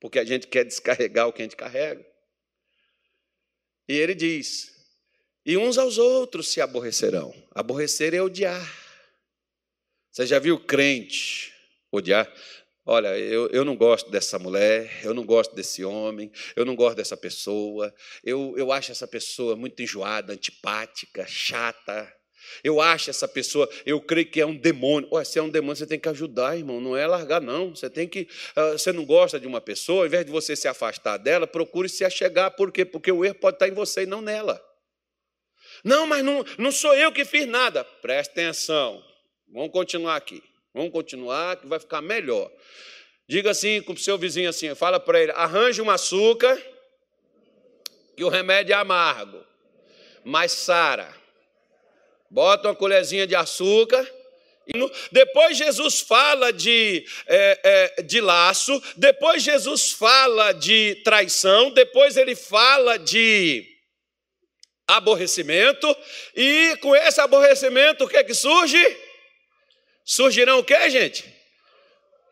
[0.00, 2.04] porque a gente quer descarregar o que a gente carrega.
[3.88, 4.78] E ele diz:
[5.48, 7.34] e uns aos outros se aborrecerão.
[7.54, 8.70] Aborrecer é odiar.
[10.12, 11.54] Você já viu crente
[11.90, 12.30] odiar?
[12.84, 16.96] Olha, eu, eu não gosto dessa mulher, eu não gosto desse homem, eu não gosto
[16.96, 22.10] dessa pessoa, eu, eu acho essa pessoa muito enjoada, antipática, chata,
[22.62, 25.08] eu acho essa pessoa, eu creio que é um demônio.
[25.12, 26.80] Ué, se é um demônio, você tem que ajudar, irmão.
[26.80, 27.74] Não é largar, não.
[27.74, 28.28] Você tem que.
[28.56, 31.88] Uh, você não gosta de uma pessoa, ao invés de você se afastar dela, procure
[31.88, 32.50] se achegar.
[32.52, 32.84] Por quê?
[32.84, 34.62] Porque o erro pode estar em você e não nela.
[35.84, 37.84] Não, mas não, não sou eu que fiz nada.
[37.84, 39.02] Preste atenção.
[39.52, 40.42] Vamos continuar aqui.
[40.74, 42.50] Vamos continuar que vai ficar melhor.
[43.28, 46.58] Diga assim com o seu vizinho assim, fala para ele, arranje um açúcar,
[48.16, 49.44] que o remédio é amargo,
[50.24, 51.14] mas sara.
[52.30, 54.06] Bota uma colherzinha de açúcar.
[55.10, 57.60] Depois Jesus fala de, é,
[57.98, 63.66] é, de laço, depois Jesus fala de traição, depois ele fala de
[64.86, 65.94] aborrecimento,
[66.34, 68.78] e com esse aborrecimento, o que é que surge?
[70.04, 71.24] Surgirão o que, gente?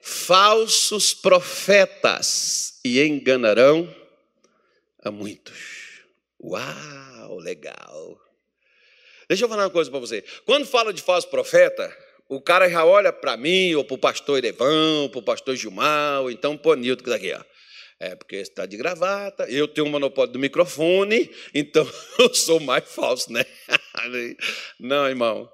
[0.02, 3.94] Falsos profetas e enganarão
[5.02, 6.02] a muitos.
[6.42, 8.25] Uau, legal.
[9.28, 10.22] Deixa eu falar uma coisa para você.
[10.44, 11.94] Quando fala de falso profeta,
[12.28, 16.22] o cara já olha para mim, ou para o pastor Erevão, para o pastor Gilmar,
[16.22, 17.42] ou então para o Nilton, que daqui, ó.
[17.98, 22.60] É porque está de gravata, eu tenho o um monopólio do microfone, então eu sou
[22.60, 23.44] mais falso, né?
[24.78, 25.48] Não, irmão.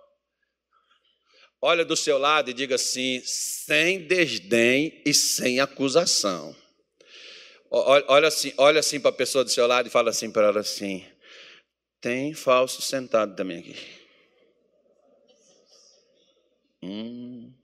[1.65, 6.57] Olha do seu lado e diga assim, sem desdém e sem acusação.
[7.71, 10.61] Olha assim, olha assim para a pessoa do seu lado e fala assim para ela
[10.61, 11.07] assim:
[12.03, 13.77] tem falso sentado também aqui.
[16.83, 17.55] Hum.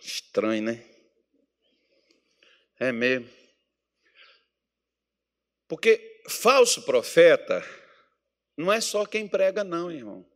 [0.00, 0.82] Estranho, né?
[2.80, 3.28] É mesmo.
[5.68, 7.62] Porque falso profeta
[8.56, 10.26] não é só quem prega, não, irmão.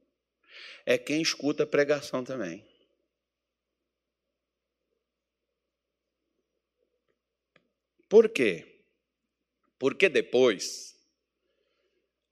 [0.84, 2.66] É quem escuta a pregação também.
[8.10, 8.82] Por quê?
[9.78, 10.97] Porque depois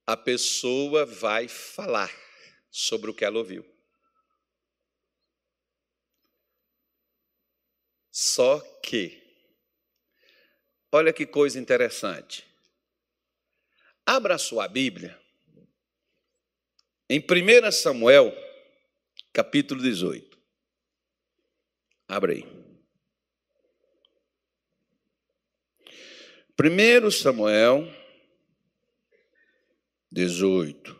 [0.07, 2.15] a pessoa vai falar
[2.71, 3.67] sobre o que ela ouviu.
[8.11, 9.23] Só que,
[10.93, 12.47] olha que coisa interessante.
[14.07, 15.21] Abra a sua Bíblia
[17.11, 18.33] em 1 Samuel,
[19.33, 20.39] capítulo 18.
[22.09, 22.45] Abra aí.
[26.59, 27.96] 1 Samuel
[30.17, 30.97] 18.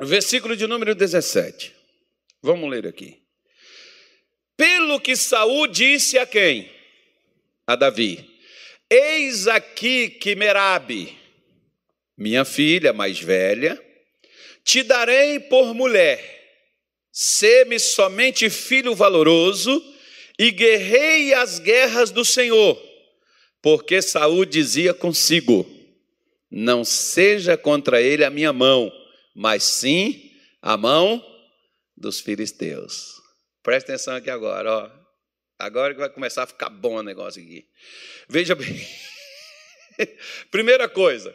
[0.00, 1.72] Versículo de número 17.
[2.42, 3.22] Vamos ler aqui.
[4.56, 6.68] Pelo que Saul disse a quem?
[7.64, 8.28] A Davi.
[8.90, 11.16] Eis aqui que Merabe,
[12.16, 13.80] minha filha mais velha,
[14.64, 16.36] te darei por mulher.
[17.12, 19.80] Sê-me somente filho valoroso
[20.38, 22.80] e guerrei as guerras do Senhor,
[23.60, 25.66] porque Saul dizia consigo:
[26.50, 28.92] Não seja contra ele a minha mão,
[29.34, 30.30] mas sim
[30.62, 31.24] a mão
[31.96, 33.20] dos filisteus.
[33.62, 34.98] Presta atenção aqui agora, ó.
[35.58, 37.66] Agora que vai começar a ficar bom o negócio aqui.
[38.28, 38.86] Veja bem.
[40.52, 41.34] Primeira coisa,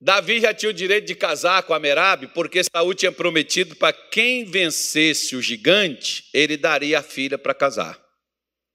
[0.00, 3.92] Davi já tinha o direito de casar com a Merabe, porque Saul tinha prometido para
[3.92, 8.00] quem vencesse o gigante, ele daria a filha para casar.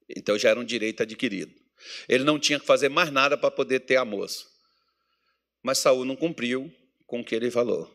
[0.09, 1.53] Então já era um direito adquirido.
[2.09, 4.45] Ele não tinha que fazer mais nada para poder ter a moça.
[5.61, 6.71] Mas Saul não cumpriu
[7.07, 7.89] com o que ele falou.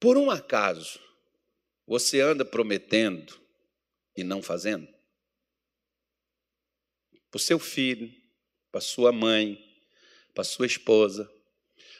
[0.00, 0.98] Por um acaso,
[1.86, 3.40] você anda prometendo
[4.16, 4.86] e não fazendo?
[7.30, 8.12] Para o seu filho,
[8.72, 9.67] para sua mãe,
[10.38, 11.28] para sua esposa,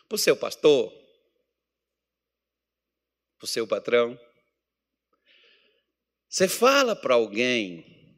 [0.09, 0.93] para o seu pastor,
[3.37, 4.17] para o seu patrão.
[6.29, 8.17] Você fala para alguém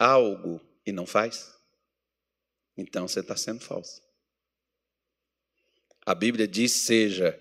[0.00, 1.54] algo e não faz?
[2.76, 4.02] Então você está sendo falso.
[6.04, 7.40] A Bíblia diz: seja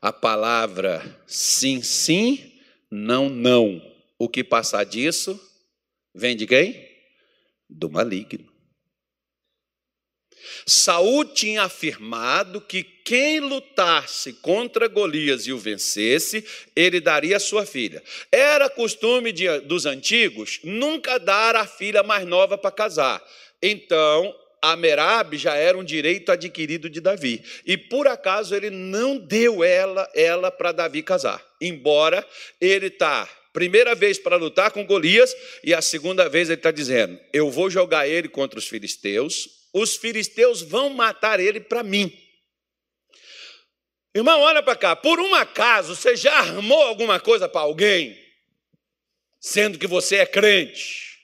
[0.00, 2.58] a palavra sim, sim,
[2.90, 3.78] não, não.
[4.18, 5.38] O que passar disso
[6.14, 6.98] vem de quem?
[7.68, 8.55] Do maligno.
[10.66, 17.64] Saul tinha afirmado que quem lutasse contra Golias e o vencesse, ele daria a sua
[17.64, 18.02] filha.
[18.32, 23.22] Era costume de, dos antigos nunca dar a filha mais nova para casar.
[23.62, 27.42] Então, a Merab já era um direito adquirido de Davi.
[27.64, 31.44] E por acaso ele não deu ela ela para Davi casar.
[31.60, 32.26] Embora
[32.60, 37.18] ele está primeira vez para lutar com Golias e a segunda vez ele está dizendo:
[37.32, 42.10] eu vou jogar ele contra os filisteus, os filisteus vão matar ele para mim.
[44.14, 44.96] Irmão, olha para cá.
[44.96, 48.18] Por um acaso você já armou alguma coisa para alguém,
[49.38, 51.18] sendo que você é crente?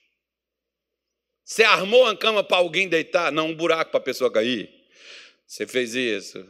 [1.43, 3.33] Você armou uma cama para alguém deitar?
[3.33, 4.71] Não, um buraco para a pessoa cair.
[5.47, 6.47] Você fez isso.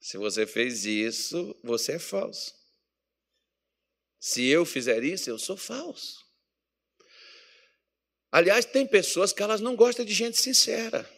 [0.00, 2.54] Se você fez isso, você é falso.
[4.20, 6.25] Se eu fizer isso, eu sou falso.
[8.36, 11.10] Aliás, tem pessoas que elas não gostam de gente sincera.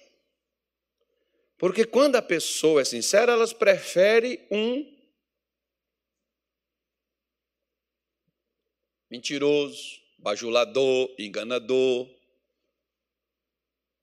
[1.59, 4.97] Porque quando a pessoa é sincera, elas preferem um
[9.11, 12.09] mentiroso, bajulador, enganador.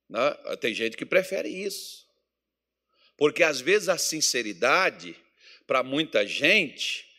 [0.09, 0.33] Né?
[0.59, 2.05] Tem gente que prefere isso.
[3.15, 5.15] Porque às vezes a sinceridade,
[5.65, 7.09] para muita gente,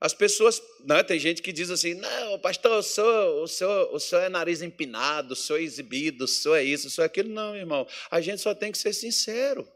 [0.00, 0.62] as pessoas.
[0.84, 4.28] Né, tem gente que diz assim: não, pastor, o senhor, o, senhor, o senhor é
[4.28, 7.28] nariz empinado, o senhor é exibido, o senhor é isso, o senhor é aquilo.
[7.28, 7.86] Não, irmão.
[8.10, 9.66] A gente só tem que ser sincero.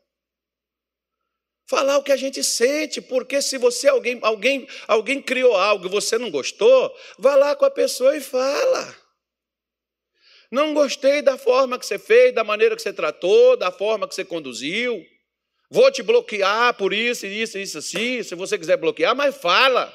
[1.67, 5.91] Falar o que a gente sente, porque se você alguém alguém alguém criou algo e
[5.91, 8.97] você não gostou, vá lá com a pessoa e fala.
[10.51, 14.15] Não gostei da forma que você fez, da maneira que você tratou, da forma que
[14.15, 15.05] você conduziu.
[15.71, 18.23] Vou te bloquear por isso, isso, isso, assim.
[18.23, 19.95] Se você quiser bloquear, mas fala.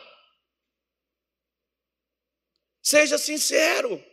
[2.83, 4.03] Seja sincero.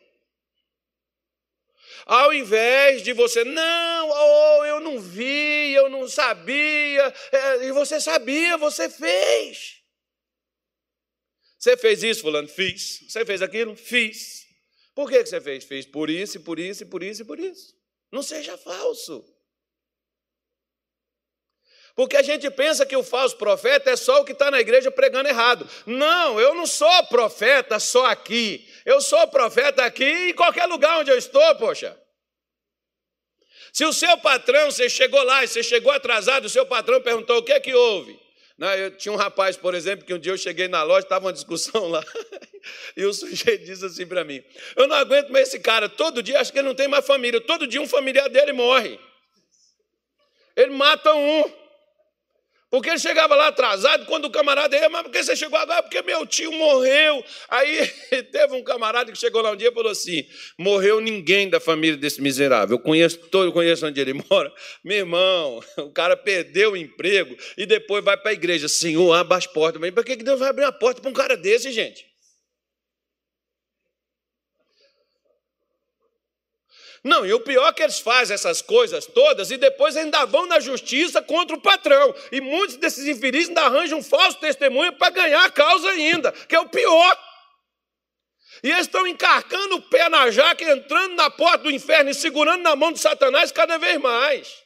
[2.06, 8.00] Ao invés de você, não, oh, eu não vi, eu não sabia, é, e você
[8.00, 9.80] sabia, você fez.
[11.58, 12.48] Você fez isso, fulano?
[12.48, 13.04] Fiz.
[13.08, 13.76] Você fez aquilo?
[13.76, 14.46] Fiz.
[14.94, 15.64] Por que você fez?
[15.64, 17.74] Fez por isso, e por isso, e por isso, e por isso.
[18.10, 19.24] Não seja falso.
[22.00, 24.90] Porque a gente pensa que o falso profeta é só o que está na igreja
[24.90, 25.68] pregando errado.
[25.84, 28.66] Não, eu não sou profeta só aqui.
[28.86, 31.94] Eu sou profeta aqui em qualquer lugar onde eu estou, poxa.
[33.70, 37.36] Se o seu patrão, você chegou lá e você chegou atrasado, o seu patrão perguntou
[37.36, 38.18] o que é que houve.
[38.56, 41.26] Não, eu tinha um rapaz, por exemplo, que um dia eu cheguei na loja, estava
[41.26, 42.02] uma discussão lá,
[42.96, 44.42] e o sujeito disse assim para mim:
[44.74, 47.42] Eu não aguento mais esse cara, todo dia acho que ele não tem mais família,
[47.42, 48.98] todo dia um familiar dele morre.
[50.56, 51.59] Ele mata um.
[52.70, 55.82] Porque ele chegava lá atrasado, quando o camarada ia, mas por que você chegou agora?
[55.82, 57.24] Porque meu tio morreu.
[57.48, 57.84] Aí
[58.30, 60.24] teve um camarada que chegou lá um dia e falou assim:
[60.56, 62.76] morreu ninguém da família desse miserável.
[62.76, 64.52] Eu conheço todo, eu conheço onde ele mora.
[64.84, 68.68] Meu irmão, o cara perdeu o emprego e depois vai para a igreja.
[68.68, 69.80] Senhor, abra as portas.
[69.80, 72.09] Mas por que Deus vai abrir a porta para um cara desse, gente?
[77.02, 80.44] Não, e o pior é que eles fazem essas coisas todas e depois ainda vão
[80.46, 82.14] na justiça contra o patrão.
[82.30, 86.54] E muitos desses infelizes ainda arranjam um falso testemunho para ganhar a causa ainda, que
[86.54, 87.18] é o pior.
[88.62, 92.62] E eles estão encarcando o pé na jaca, entrando na porta do inferno e segurando
[92.62, 94.62] na mão de Satanás cada vez mais.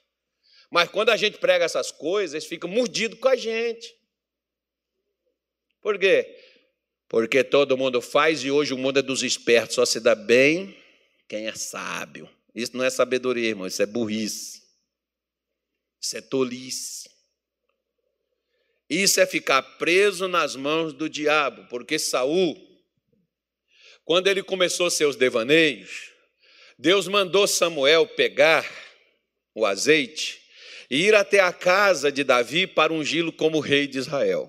[0.68, 3.94] Mas quando a gente prega essas coisas, eles ficam mordidos com a gente.
[5.80, 6.36] Por quê?
[7.08, 10.76] Porque todo mundo faz e hoje o mundo é dos espertos, só se dá bem
[11.34, 12.30] quem é sábio.
[12.54, 14.62] Isso não é sabedoria, irmão, isso é burrice.
[16.00, 17.10] Isso é tolice.
[18.88, 22.56] Isso é ficar preso nas mãos do diabo, porque Saul,
[24.04, 26.12] quando ele começou seus devaneios,
[26.78, 28.64] Deus mandou Samuel pegar
[29.56, 30.40] o azeite
[30.88, 34.48] e ir até a casa de Davi para ungí-lo como rei de Israel.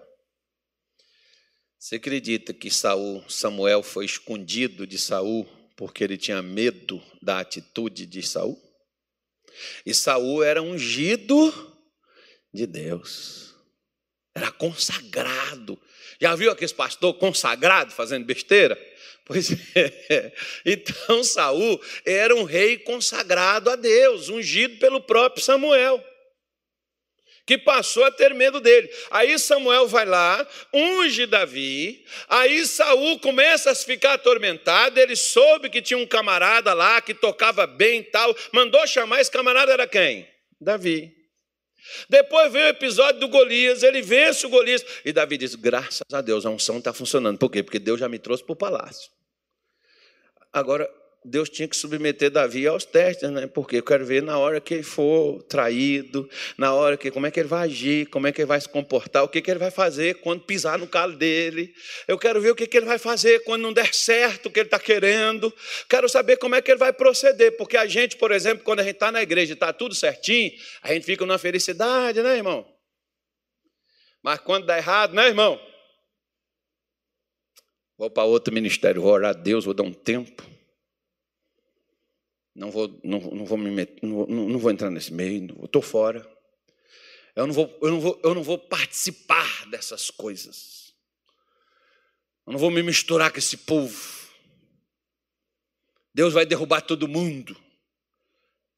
[1.79, 8.05] Você acredita que Saul, Samuel foi escondido de Saul porque ele tinha medo da atitude
[8.05, 8.61] de Saul.
[9.85, 11.53] E Saul era ungido
[12.53, 13.53] de Deus.
[14.33, 15.79] Era consagrado.
[16.19, 18.77] Já viu aquele pastor consagrado fazendo besteira?
[19.25, 20.33] Pois é.
[20.65, 26.03] Então Saul era um rei consagrado a Deus, ungido pelo próprio Samuel
[27.45, 28.89] que passou a ter medo dele.
[29.11, 35.81] Aí Samuel vai lá, unge Davi, aí Saul começa a ficar atormentado, ele soube que
[35.81, 40.27] tinha um camarada lá que tocava bem e tal, mandou chamar esse camarada era quem?
[40.59, 41.13] Davi.
[42.09, 46.19] Depois veio o episódio do Golias, ele vence o Golias, e Davi diz: graças a
[46.19, 47.37] Deus, a unção está funcionando.
[47.37, 47.61] Por quê?
[47.61, 49.11] Porque Deus já me trouxe para o palácio.
[50.51, 50.89] Agora,
[51.25, 53.47] Deus tinha que submeter Davi aos testes, né?
[53.47, 57.31] Porque eu quero ver na hora que ele for traído, na hora que como é
[57.31, 59.59] que ele vai agir, como é que ele vai se comportar, o que, que ele
[59.59, 61.73] vai fazer quando pisar no calo dele.
[62.07, 64.59] Eu quero ver o que, que ele vai fazer quando não der certo o que
[64.59, 65.51] ele está querendo.
[65.89, 68.83] Quero saber como é que ele vai proceder, porque a gente, por exemplo, quando a
[68.83, 70.51] gente está na igreja e está tudo certinho,
[70.83, 72.71] a gente fica numa felicidade, né, irmão?
[74.21, 75.59] Mas quando dá errado, né, irmão?
[77.97, 80.54] Vou para outro ministério, vou orar a Deus, vou dar um tempo
[82.55, 86.25] não vou, não, não vou me meter, não, não vou entrar nesse meio, estou fora.
[87.35, 90.93] Eu não, vou, eu, não vou, eu não vou participar dessas coisas.
[92.47, 94.25] Eu não vou me misturar com esse povo.
[96.13, 97.57] Deus vai derrubar todo mundo.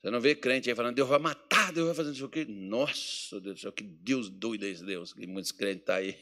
[0.01, 2.45] Você não vê crente aí falando, Deus vai matar, Deus vai fazer isso aqui.
[2.45, 6.17] Nossa, Deus que Deus doido é esse Deus, que muitos crentes estão tá aí.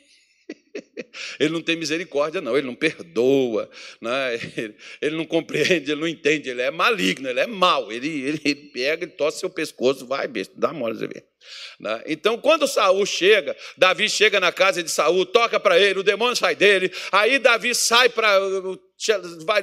[1.40, 3.70] Ele não tem misericórdia, não, ele não perdoa,
[4.02, 4.36] né?
[4.56, 8.42] ele, ele não compreende, ele não entende, ele é maligno, ele é mau, ele, ele,
[8.44, 11.26] ele pega, ele tosse seu pescoço, vai, besta, dá mole você ver.
[11.80, 12.04] Né?
[12.08, 16.36] Então, quando Saul chega, Davi chega na casa de Saul, toca para ele, o demônio
[16.36, 18.40] sai dele, aí Davi sai para.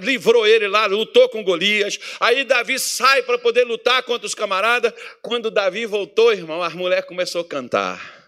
[0.00, 4.92] livrou ele lá, lutou com Golias, aí Davi sai para poder lutar contra os camaradas.
[5.22, 8.22] Quando Davi voltou, irmão, a mulher começou a cantar.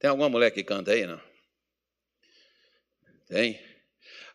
[0.00, 1.20] Tem alguma mulher que canta aí, não?
[3.32, 3.58] Tem?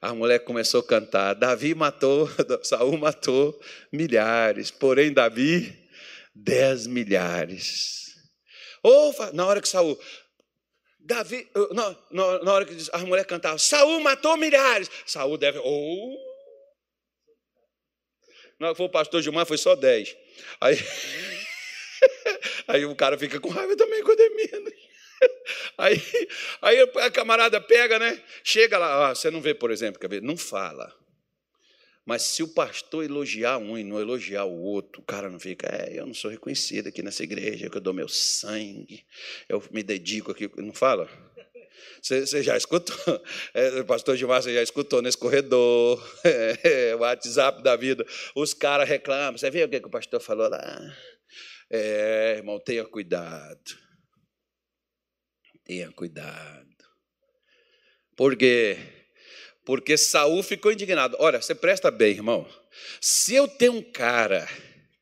[0.01, 1.35] A mulher começou a cantar.
[1.35, 2.27] Davi matou,
[2.65, 3.61] Saul matou
[3.93, 5.87] milhares, porém Davi,
[6.33, 8.15] dez milhares.
[8.81, 9.99] Ou na hora que Saul,
[10.99, 11.47] Davi,
[12.09, 14.89] não, na hora que a mulher cantava, Saul matou milhares.
[15.05, 16.15] Saul deve, ou
[18.59, 18.75] oh.
[18.75, 20.17] Foi o pastor Gilmar, foi só dez.
[20.59, 20.75] Aí,
[22.67, 24.86] aí o cara fica com raiva também quando é menos.
[25.78, 26.01] Aí,
[26.61, 28.22] aí a camarada pega, né?
[28.43, 30.22] Chega lá, você não vê, por exemplo, quer ver?
[30.22, 30.93] Não fala.
[32.05, 35.68] Mas se o pastor elogiar um e não elogiar o outro, o cara não fica,
[35.68, 39.05] é, eu não sou reconhecido aqui nessa igreja, que eu dou meu sangue,
[39.49, 40.49] eu me dedico aqui.
[40.57, 41.09] Não fala?
[42.01, 42.95] Você, já escutou?
[43.53, 48.05] É, pastor Gilmar, você já escutou nesse corredor, é, o WhatsApp da vida,
[48.36, 49.38] os caras reclamam.
[49.38, 50.95] Você viu o que, que o pastor falou lá?
[51.70, 53.86] É, irmão, tenha cuidado.
[55.68, 56.65] Tenha cuidado.
[58.15, 58.97] Por quê?
[59.68, 61.18] porque Saul ficou indignado.
[61.20, 62.47] Olha, você presta bem, irmão.
[63.01, 64.47] Se eu tenho um cara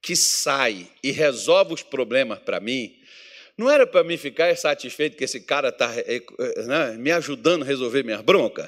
[0.02, 3.00] que sai e resolve os problemas para mim,
[3.56, 7.62] não era para mim ficar satisfeito que esse cara está eh, eh, né, me ajudando
[7.62, 8.68] a resolver minhas broncas?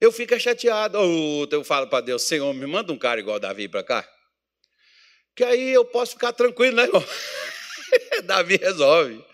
[0.00, 0.98] Eu fico chateado.
[1.48, 4.08] eu falo para Deus, Senhor, me manda um cara igual Davi para cá.
[5.36, 7.04] Que aí eu posso ficar tranquilo, né, irmão?
[8.26, 9.24] Davi resolve.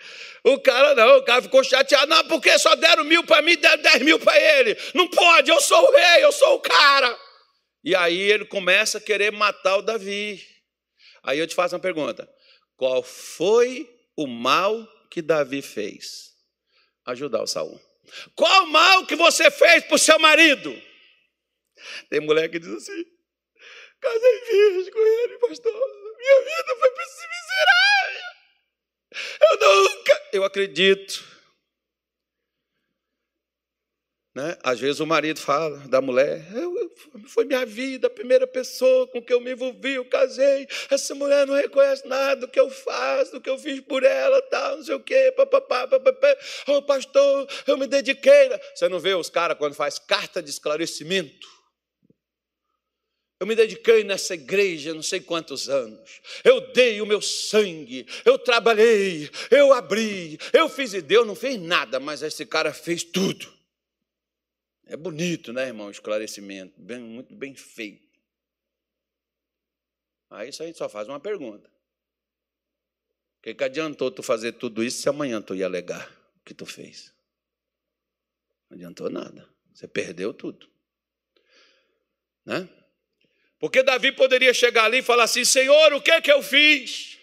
[0.45, 2.07] O cara não, o cara ficou chateado.
[2.07, 4.77] Não, porque só deram mil para mim, deram dez mil para ele.
[4.95, 7.19] Não pode, eu sou o rei, eu sou o cara.
[7.85, 10.45] E aí ele começa a querer matar o Davi.
[11.23, 12.29] Aí eu te faço uma pergunta:
[12.77, 16.31] qual foi o mal que Davi fez?
[17.07, 17.81] Ajudar o Saul.
[18.35, 20.71] Qual o mal que você fez para o seu marido?
[22.09, 23.05] Tem mulher que diz assim:
[24.01, 25.73] casei virgem com ele, pastor.
[25.73, 27.90] Minha vida foi miserável.
[29.13, 31.31] Eu nunca, eu acredito.
[34.33, 34.57] Né?
[34.63, 36.93] Às vezes o marido fala da mulher, eu,
[37.27, 40.69] foi minha vida, a primeira pessoa com que eu me envolvi, eu casei.
[40.89, 44.41] Essa mulher não reconhece nada do que eu faço, do que eu fiz por ela,
[44.43, 46.37] tal, não sei o quê, papapá, papapá.
[46.69, 48.51] Oh, pastor, eu me dediquei.
[48.73, 51.60] Você não vê os caras quando faz carta de esclarecimento?
[53.41, 56.21] Eu me dediquei nessa igreja não sei quantos anos.
[56.45, 61.59] Eu dei o meu sangue, eu trabalhei, eu abri, eu fiz e Deus não fez
[61.59, 63.51] nada, mas esse cara fez tudo.
[64.85, 65.91] É bonito, né, irmão?
[65.91, 68.11] Esclarecimento, bem, muito bem feito.
[70.29, 71.67] Aí isso a gente só faz uma pergunta.
[73.39, 76.53] O que, que adiantou tu fazer tudo isso se amanhã tu ia alegar o que
[76.53, 77.15] tu fez?
[78.69, 79.49] Não adiantou nada.
[79.73, 80.69] Você perdeu tudo.
[82.45, 82.69] Né?
[83.61, 87.20] Porque Davi poderia chegar ali e falar assim: Senhor, o que é que eu fiz?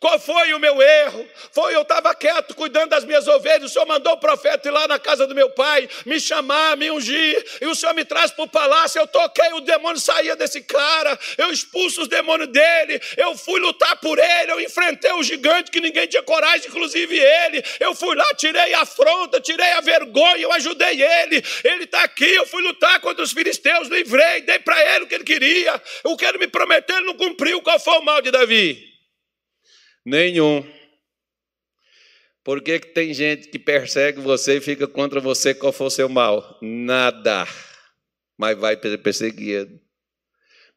[0.00, 1.28] Qual foi o meu erro?
[1.52, 3.70] Foi eu estava quieto cuidando das minhas ovelhas.
[3.70, 6.90] O Senhor mandou o profeta ir lá na casa do meu pai, me chamar, me
[6.90, 8.98] ungir, e o Senhor me traz para o palácio.
[8.98, 13.96] Eu toquei, o demônio saía desse cara, eu expulso os demônios dele, eu fui lutar
[13.96, 17.62] por ele, eu enfrentei o gigante que ninguém tinha coragem, inclusive ele.
[17.78, 21.42] Eu fui lá, tirei a afronta, tirei a vergonha, eu ajudei ele.
[21.64, 25.14] Ele está aqui, eu fui lutar contra os filisteus, livrei, dei para ele o que
[25.14, 25.80] ele queria.
[26.04, 27.62] O que ele me prometeu, ele não cumpriu.
[27.62, 28.95] Qual foi o mal de Davi?
[30.06, 30.64] Nenhum.
[32.44, 35.90] Por que, que tem gente que persegue você e fica contra você qual for o
[35.90, 36.56] seu mal?
[36.62, 37.44] Nada.
[38.38, 39.68] Mas vai perseguir.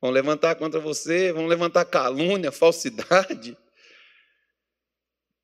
[0.01, 3.55] Vão levantar contra você, vão levantar calúnia, falsidade.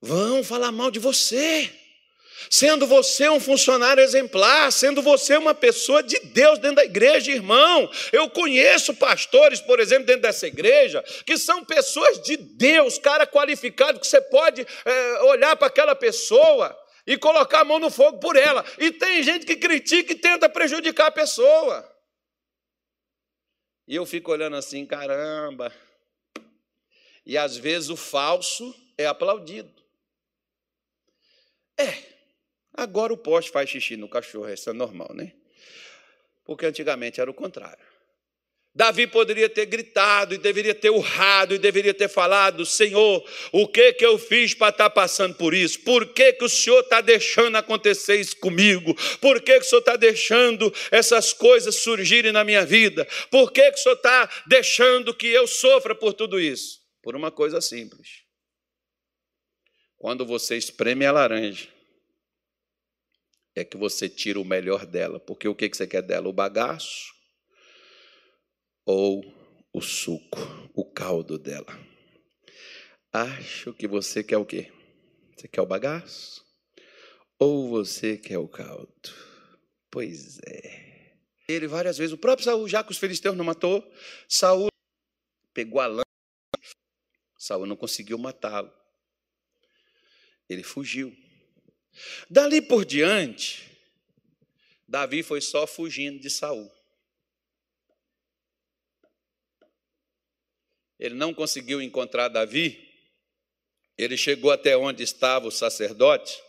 [0.01, 1.71] Vão falar mal de você
[2.49, 7.89] sendo você um funcionário exemplar, sendo você uma pessoa de Deus dentro da igreja, irmão.
[8.11, 13.99] Eu conheço pastores, por exemplo, dentro dessa igreja, que são pessoas de Deus, cara qualificado,
[13.99, 16.75] que você pode é, olhar para aquela pessoa
[17.05, 18.65] e colocar a mão no fogo por ela.
[18.77, 21.91] E tem gente que critica e tenta prejudicar a pessoa.
[23.87, 25.71] E eu fico olhando assim, caramba.
[27.25, 29.71] E às vezes o falso é aplaudido.
[31.77, 32.14] É,
[32.75, 35.31] Agora o poste faz xixi no cachorro, isso é normal, né?
[36.43, 37.95] Porque antigamente era o contrário.
[38.75, 43.93] Davi poderia ter gritado e deveria ter urrado e deveria ter falado: Senhor, o que
[43.93, 45.79] que eu fiz para estar tá passando por isso?
[45.79, 48.93] Por que, que o Senhor está deixando acontecer isso comigo?
[49.21, 53.07] Por que, que o Senhor está deixando essas coisas surgirem na minha vida?
[53.31, 56.81] Por que, que o Senhor está deixando que eu sofra por tudo isso?
[57.01, 58.25] Por uma coisa simples.
[59.97, 61.69] Quando você espreme a laranja,
[63.55, 65.19] é que você tira o melhor dela.
[65.19, 66.27] Porque o que, você quer dela?
[66.27, 67.13] O bagaço
[68.85, 69.23] ou
[69.73, 70.39] o suco,
[70.73, 71.79] o caldo dela.
[73.11, 74.71] Acho que você quer o quê?
[75.35, 76.45] Você quer o bagaço?
[77.39, 78.93] Ou você quer o caldo?
[79.89, 81.15] Pois é.
[81.47, 83.83] Ele várias vezes, o próprio Saul, já que os filisteus não matou,
[84.27, 84.67] Saul
[85.53, 86.03] pegou a lã.
[87.37, 88.71] Saul não conseguiu matá-lo.
[90.49, 91.15] Ele fugiu.
[92.29, 93.67] Dali por diante,
[94.87, 96.69] Davi foi só fugindo de Saul.
[100.99, 102.81] ele não conseguiu encontrar Davi,
[103.97, 106.43] ele chegou até onde estava o sacerdote,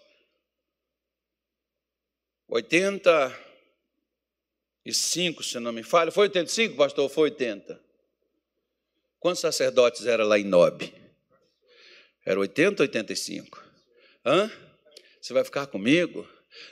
[2.48, 6.12] 85, se não me falha.
[6.12, 7.08] Foi 85, pastor?
[7.10, 7.84] Foi 80.
[9.18, 10.94] Quantos sacerdotes era lá em Nob?
[12.24, 13.64] Era 80 ou 85?
[14.24, 14.48] Hã?
[15.26, 16.24] Você vai ficar comigo?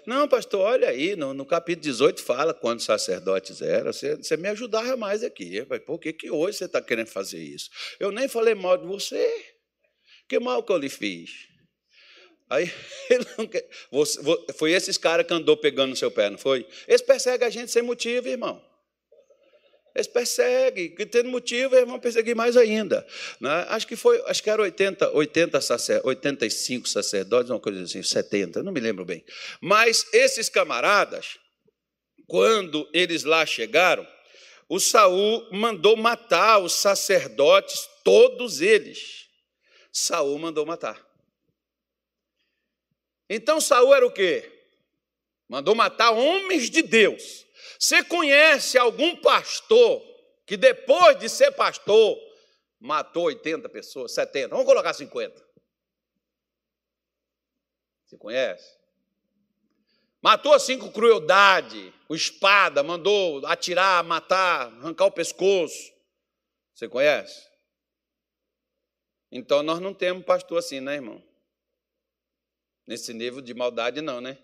[0.07, 3.93] Não, pastor, olha aí, no, no capítulo 18 fala quantos sacerdotes eram.
[3.93, 5.67] Você, você me ajudava mais aqui.
[5.85, 7.69] Por que, que hoje você está querendo fazer isso?
[7.99, 9.29] Eu nem falei mal de você.
[10.29, 11.49] Que mal que eu lhe fiz?
[12.49, 12.71] Aí,
[13.51, 14.21] quer, você,
[14.57, 16.65] foi esses caras que andou pegando no seu pé, não foi?
[16.87, 18.65] Eles perseguem a gente sem motivo, irmão.
[19.95, 23.07] Eles perseguem, que tendo motivo, eles vão perseguir mais ainda.
[23.41, 23.65] Né?
[23.69, 28.63] Acho que foi, acho que era 80, 80 sacer, 85 sacerdotes, uma coisa assim, 70,
[28.63, 29.25] não me lembro bem.
[29.61, 31.39] Mas esses camaradas,
[32.27, 34.05] quando eles lá chegaram,
[34.69, 39.29] o Saul mandou matar os sacerdotes, todos eles.
[39.93, 41.01] Saul mandou matar.
[43.31, 44.51] Então Saul era o quê?
[45.49, 47.45] Mandou matar homens de Deus.
[47.79, 50.03] Você conhece algum pastor
[50.47, 52.19] que depois de ser pastor
[52.79, 55.43] matou 80 pessoas, 70, vamos colocar 50?
[58.05, 58.79] Você conhece?
[60.23, 65.93] Matou assim com crueldade, com espada, mandou atirar, matar, arrancar o pescoço.
[66.75, 67.47] Você conhece?
[69.31, 71.23] Então nós não temos pastor assim, né, irmão?
[72.87, 74.39] Nesse nível de maldade, não, né?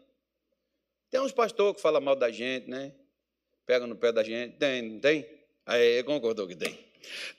[1.10, 2.94] Tem uns pastores que falam mal da gente, né?
[3.70, 4.56] Pega no pé da gente.
[4.56, 5.24] Tem, não tem?
[5.64, 6.76] Aí concordou que tem.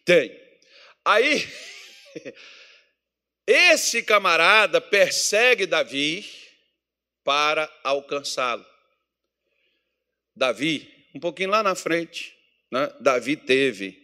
[0.05, 0.39] Tem.
[1.03, 1.45] Aí,
[3.45, 6.25] esse camarada persegue Davi
[7.21, 8.65] para alcançá-lo.
[10.33, 12.33] Davi, um pouquinho lá na frente,
[12.71, 12.89] né?
[13.01, 14.01] Davi teve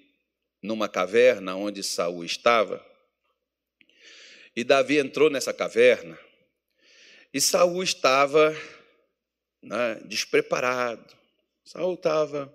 [0.61, 2.85] numa caverna onde Saul estava,
[4.53, 6.19] e Davi entrou nessa caverna,
[7.33, 8.53] e Saul estava
[9.63, 11.16] né, despreparado,
[11.67, 12.53] Saul estava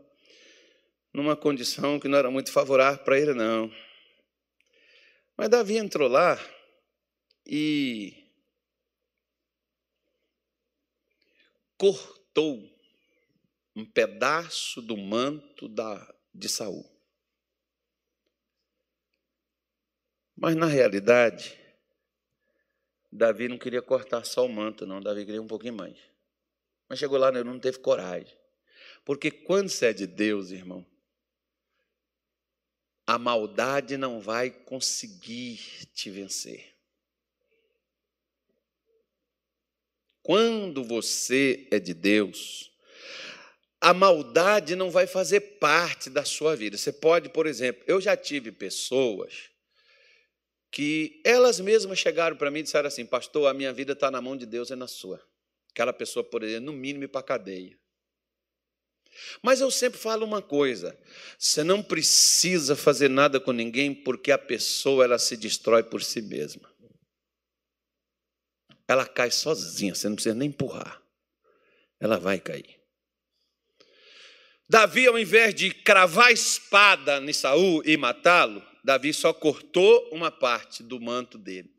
[1.12, 3.70] numa condição que não era muito favorável para ele, não.
[5.36, 6.38] Mas Davi entrou lá
[7.46, 8.26] e
[11.76, 12.66] cortou
[13.76, 16.90] um pedaço do manto da, de Saul.
[20.34, 21.60] Mas na realidade,
[23.12, 25.02] Davi não queria cortar só o manto, não.
[25.02, 25.98] Davi queria um pouquinho mais.
[26.88, 28.40] Mas chegou lá, ele não teve coragem.
[29.04, 30.86] Porque quando você é de Deus, irmão,
[33.06, 35.58] a maldade não vai conseguir
[35.92, 36.72] te vencer.
[40.22, 42.70] Quando você é de Deus,
[43.80, 46.78] a maldade não vai fazer parte da sua vida.
[46.78, 49.50] Você pode, por exemplo, eu já tive pessoas
[50.70, 54.20] que elas mesmas chegaram para mim e disseram assim: Pastor, a minha vida está na
[54.20, 55.20] mão de Deus e na sua.
[55.70, 57.81] Aquela pessoa, por exemplo, no mínimo, para a cadeia.
[59.42, 60.98] Mas eu sempre falo uma coisa:
[61.38, 66.22] você não precisa fazer nada com ninguém porque a pessoa ela se destrói por si
[66.22, 66.70] mesma.
[68.88, 71.02] Ela cai sozinha, você não precisa nem empurrar.
[72.00, 72.80] Ela vai cair.
[74.68, 80.30] Davi, ao invés de cravar a espada em Saul e matá-lo, Davi só cortou uma
[80.30, 81.70] parte do manto dele.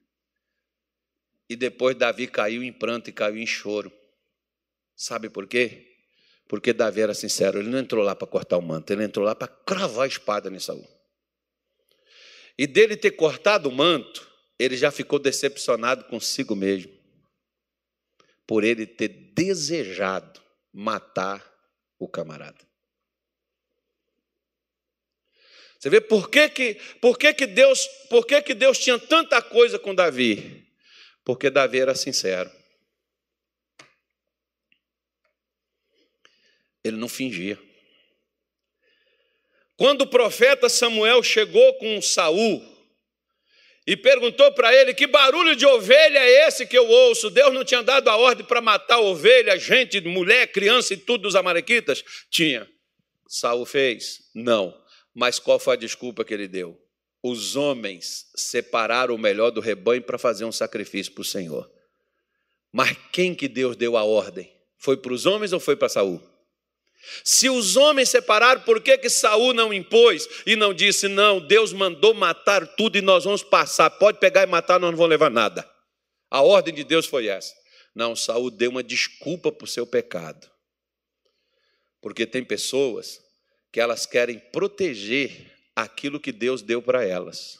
[1.50, 3.92] E depois Davi caiu em pranto e caiu em choro.
[4.96, 5.93] Sabe por quê?
[6.48, 9.34] Porque Davi era sincero, ele não entrou lá para cortar o manto, ele entrou lá
[9.34, 10.88] para cravar a espada em Saul.
[12.58, 14.30] E dele ter cortado o manto,
[14.60, 16.92] ele já ficou decepcionado consigo mesmo,
[18.46, 20.42] por ele ter desejado
[20.72, 21.44] matar
[21.98, 22.60] o camarada.
[25.80, 29.42] Você vê por que, que, por que, que, Deus, por que, que Deus tinha tanta
[29.42, 30.66] coisa com Davi?
[31.26, 32.50] Porque Davi era sincero.
[36.84, 37.58] Ele não fingia.
[39.76, 42.64] Quando o profeta Samuel chegou com Saul
[43.86, 47.30] e perguntou para ele: Que barulho de ovelha é esse que eu ouço?
[47.30, 51.36] Deus não tinha dado a ordem para matar ovelha, gente, mulher, criança e tudo dos
[51.36, 52.04] amalequitas?
[52.30, 52.70] Tinha.
[53.28, 54.30] Saul fez?
[54.34, 54.78] Não.
[55.14, 56.80] Mas qual foi a desculpa que ele deu?
[57.22, 61.72] Os homens separaram o melhor do rebanho para fazer um sacrifício para o Senhor.
[62.72, 64.52] Mas quem que Deus deu a ordem?
[64.78, 66.22] Foi para os homens ou foi para Saul?
[67.24, 71.74] Se os homens separaram, por que, que Saul não impôs e não disse, não, Deus
[71.74, 75.30] mandou matar tudo e nós vamos passar, pode pegar e matar, nós não vamos levar
[75.30, 75.70] nada.
[76.30, 77.54] A ordem de Deus foi essa.
[77.94, 80.50] Não, Saul deu uma desculpa para o seu pecado.
[82.02, 83.20] Porque tem pessoas
[83.72, 87.60] que elas querem proteger aquilo que Deus deu para elas.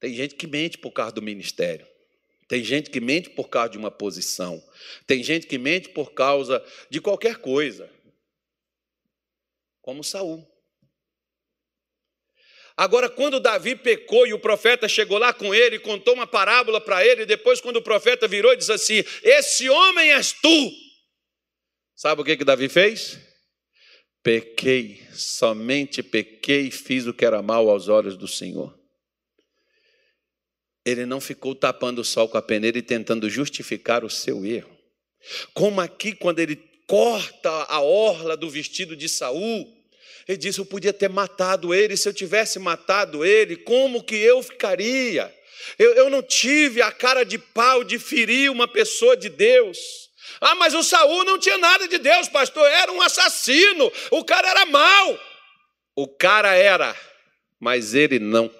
[0.00, 1.86] Tem gente que mente por causa do ministério.
[2.48, 4.62] Tem gente que mente por causa de uma posição.
[5.06, 7.90] Tem gente que mente por causa de qualquer coisa.
[9.80, 10.46] Como Saul.
[12.76, 17.06] Agora, quando Davi pecou e o profeta chegou lá com ele, contou uma parábola para
[17.06, 20.72] ele, depois, quando o profeta virou e disse assim: Esse homem és tu.
[21.94, 23.18] Sabe o que, que Davi fez?
[24.22, 28.83] Pequei, somente pequei fiz o que era mal aos olhos do Senhor
[30.84, 34.70] ele não ficou tapando o sol com a peneira e tentando justificar o seu erro.
[35.54, 36.56] Como aqui, quando ele
[36.86, 39.66] corta a orla do vestido de Saul,
[40.28, 44.42] ele disse: Eu podia ter matado ele, se eu tivesse matado ele, como que eu
[44.42, 45.34] ficaria?
[45.78, 49.78] Eu, eu não tive a cara de pau de ferir uma pessoa de Deus.
[50.40, 54.48] Ah, mas o Saul não tinha nada de Deus, pastor, era um assassino, o cara
[54.50, 55.18] era mau.
[55.96, 56.94] O cara era,
[57.60, 58.50] mas ele não.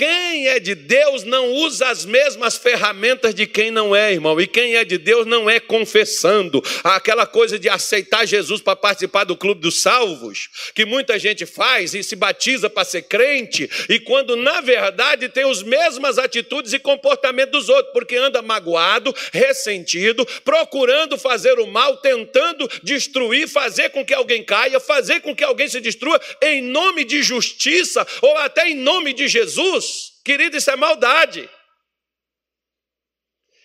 [0.00, 4.40] Quem é de Deus não usa as mesmas ferramentas de quem não é, irmão.
[4.40, 6.62] E quem é de Deus não é confessando.
[6.82, 11.92] Aquela coisa de aceitar Jesus para participar do clube dos salvos, que muita gente faz
[11.92, 16.78] e se batiza para ser crente, e quando na verdade tem as mesmas atitudes e
[16.78, 24.02] comportamentos dos outros, porque anda magoado, ressentido, procurando fazer o mal, tentando destruir, fazer com
[24.02, 28.70] que alguém caia, fazer com que alguém se destrua em nome de justiça ou até
[28.70, 29.79] em nome de Jesus.
[30.24, 31.48] Querido, isso é maldade.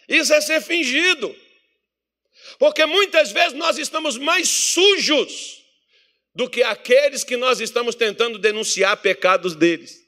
[0.08, 1.36] Isso é ser fingido.
[2.60, 5.64] Porque muitas vezes nós estamos mais sujos
[6.34, 10.06] do que aqueles que nós estamos tentando denunciar pecados deles.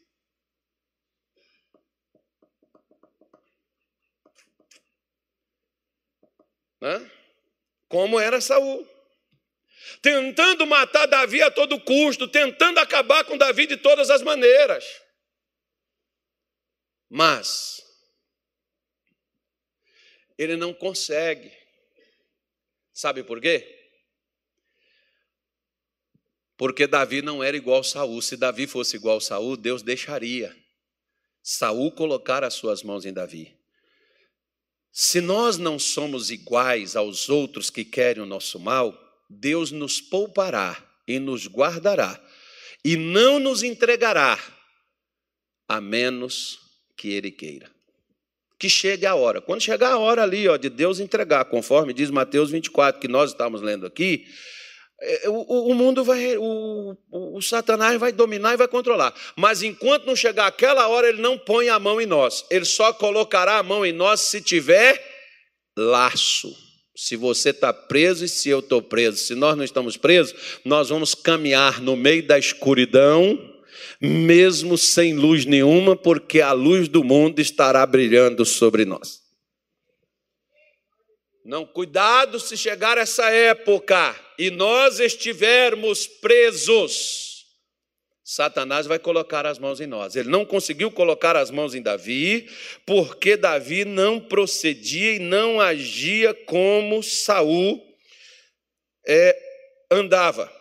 [7.87, 8.87] Como era Saul.
[10.01, 14.85] Tentando matar Davi a todo custo, tentando acabar com Davi de todas as maneiras.
[17.09, 17.81] Mas
[20.37, 21.51] ele não consegue.
[22.93, 23.75] Sabe por quê?
[26.57, 28.21] Porque Davi não era igual a Saul.
[28.21, 30.55] Se Davi fosse igual a Saul, Deus deixaria
[31.43, 33.55] Saul colocar as suas mãos em Davi.
[34.91, 38.97] Se nós não somos iguais aos outros que querem o nosso mal,
[39.29, 42.19] Deus nos poupará e nos guardará
[42.83, 44.39] e não nos entregará
[45.67, 46.66] a menos
[46.97, 47.69] que ele queira.
[48.59, 49.39] Que chegue a hora.
[49.39, 53.29] Quando chegar a hora ali, ó, de Deus entregar, conforme diz Mateus 24, que nós
[53.29, 54.25] estamos lendo aqui,
[54.99, 59.13] é, o, o mundo vai, o, o, Satanás vai dominar e vai controlar.
[59.35, 62.43] Mas enquanto não chegar aquela hora, ele não põe a mão em nós.
[62.49, 64.99] Ele só colocará a mão em nós se tiver
[65.77, 66.51] laço.
[66.95, 69.17] Se você está preso e se eu estou preso.
[69.17, 73.56] Se nós não estamos presos, nós vamos caminhar no meio da escuridão
[74.01, 79.25] mesmo sem luz nenhuma, porque a luz do mundo estará brilhando sobre nós.
[81.43, 87.45] Não, cuidado se chegar essa época e nós estivermos presos.
[88.21, 90.17] Satanás vai colocar as mãos em nós.
[90.17, 92.49] Ele não conseguiu colocar as mãos em Davi,
[92.85, 97.81] porque Davi não procedia e não agia como Saul
[99.07, 99.33] é,
[99.89, 100.51] andava.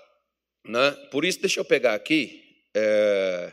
[0.65, 0.93] Né?
[1.11, 2.46] Por isso, deixa eu pegar aqui
[2.79, 3.53] é,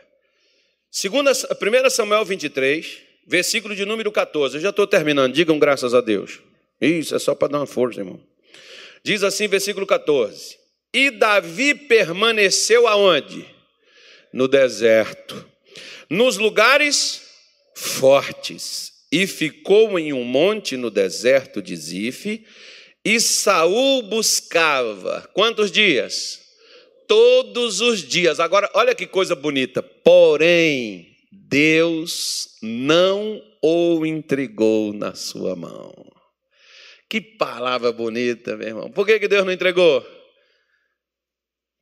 [0.91, 4.57] segunda, 1 Samuel 23, versículo de número 14.
[4.57, 6.41] Eu já estou terminando, digam graças a Deus.
[6.81, 8.19] Isso é só para dar uma força, irmão.
[9.01, 10.57] Diz assim, versículo 14:
[10.93, 13.45] E Davi permaneceu aonde?
[14.33, 15.45] No deserto,
[16.09, 17.21] nos lugares
[17.73, 22.45] fortes, e ficou em um monte no deserto de Zife,
[23.05, 26.42] E Saul buscava quantos dias?
[27.13, 28.39] Todos os dias.
[28.39, 29.83] Agora, olha que coisa bonita.
[29.83, 35.93] Porém, Deus não o entregou na sua mão.
[37.07, 38.91] Que palavra bonita, meu irmão.
[38.91, 39.99] Por que, que Deus não entregou?
[39.99, 40.05] O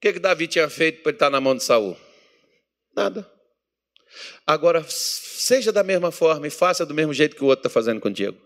[0.02, 1.96] que, que Davi tinha feito para ele estar na mão de Saul?
[2.94, 3.26] Nada.
[4.46, 8.02] Agora, seja da mesma forma e faça do mesmo jeito que o outro está fazendo
[8.02, 8.38] contigo.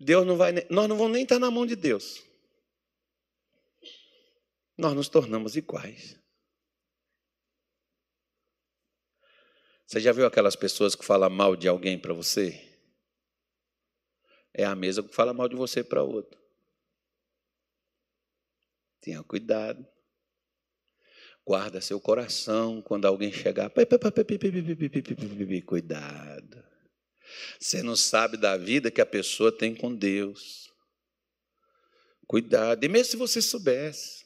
[0.00, 2.24] Deus não vai, nós não vamos nem estar na mão de Deus.
[4.76, 6.18] Nós nos tornamos iguais.
[9.86, 12.60] Você já viu aquelas pessoas que falam mal de alguém para você?
[14.52, 16.40] É a mesma que fala mal de você para outro.
[19.00, 19.86] Tenha cuidado.
[21.46, 23.70] Guarda seu coração quando alguém chegar.
[25.66, 26.64] Cuidado.
[27.60, 30.72] Você não sabe da vida que a pessoa tem com Deus.
[32.26, 32.82] Cuidado.
[32.82, 34.23] E mesmo se você soubesse.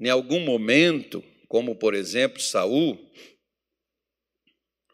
[0.00, 2.98] Em algum momento, como por exemplo Saul,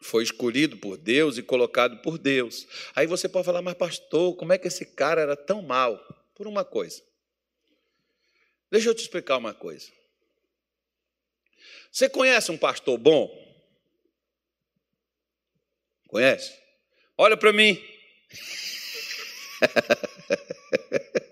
[0.01, 2.67] foi escolhido por Deus e colocado por Deus.
[2.95, 5.97] Aí você pode falar, mas pastor, como é que esse cara era tão mal?
[6.35, 7.01] Por uma coisa.
[8.71, 9.91] Deixa eu te explicar uma coisa.
[11.91, 13.29] Você conhece um pastor bom?
[16.07, 16.53] Conhece?
[17.17, 17.81] Olha para mim.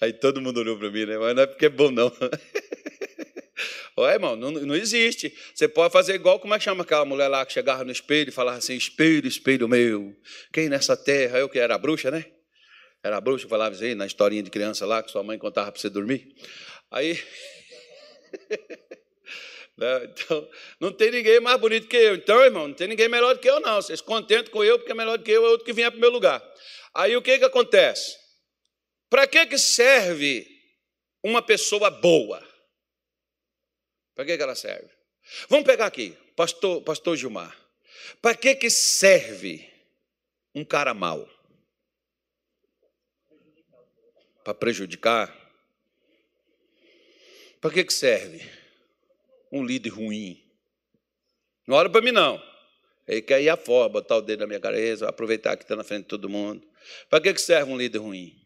[0.00, 1.18] Aí todo mundo olhou para mim, né?
[1.18, 2.12] Mas não é porque é bom, não.
[3.96, 5.34] Olha, irmão, não, não existe.
[5.54, 8.28] Você pode fazer igual, como é que chama aquela mulher lá que chegava no espelho
[8.28, 10.14] e falava assim: Espelho, espelho meu,
[10.52, 11.38] quem nessa terra?
[11.38, 12.26] Eu que era bruxa, né?
[13.02, 15.88] Era bruxa, falava assim, na historinha de criança lá que sua mãe contava para você
[15.88, 16.34] dormir.
[16.90, 17.18] Aí.
[19.78, 20.48] Né, então,
[20.80, 22.14] não tem ninguém mais bonito que eu.
[22.14, 23.76] Então, irmão, não tem ninguém melhor do que eu, não.
[23.76, 25.98] Vocês contentam com eu, porque é melhor do que eu, é outro que vinha para
[25.98, 26.42] o meu lugar.
[26.94, 28.16] Aí o que, que acontece?
[29.08, 30.46] Para que, que serve
[31.22, 32.42] uma pessoa boa?
[34.14, 34.90] Para que, que ela serve?
[35.48, 37.56] Vamos pegar aqui, pastor, pastor Gilmar.
[38.20, 39.68] Para que, que serve
[40.54, 41.28] um cara mau?
[44.44, 45.34] Para prejudicar?
[47.60, 48.40] Para que, que serve
[49.50, 50.42] um líder ruim?
[51.66, 52.40] Não olha para mim, não.
[53.06, 56.02] Ele quer ir afora, botar o dedo na minha cabeça, aproveitar que está na frente
[56.02, 56.66] de todo mundo.
[57.10, 58.45] Para que, que serve um líder ruim?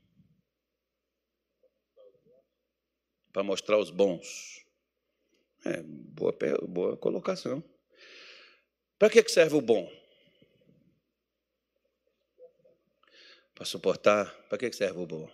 [3.33, 4.65] Para mostrar os bons.
[5.65, 7.63] É, boa, boa colocação.
[8.99, 9.91] Para que serve o bom?
[13.55, 14.33] Para suportar.
[14.49, 15.31] Para que serve o bom?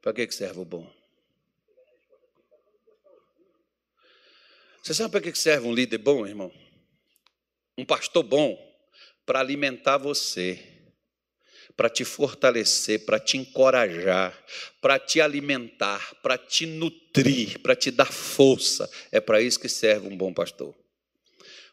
[0.00, 0.92] Para que serve o bom?
[4.82, 6.52] Você sabe para que serve um líder bom, irmão?
[7.78, 8.58] Um pastor bom?
[9.24, 10.71] Para alimentar você
[11.76, 14.38] para te fortalecer, para te encorajar,
[14.80, 18.90] para te alimentar, para te nutrir, para te dar força.
[19.10, 20.74] É para isso que serve um bom pastor.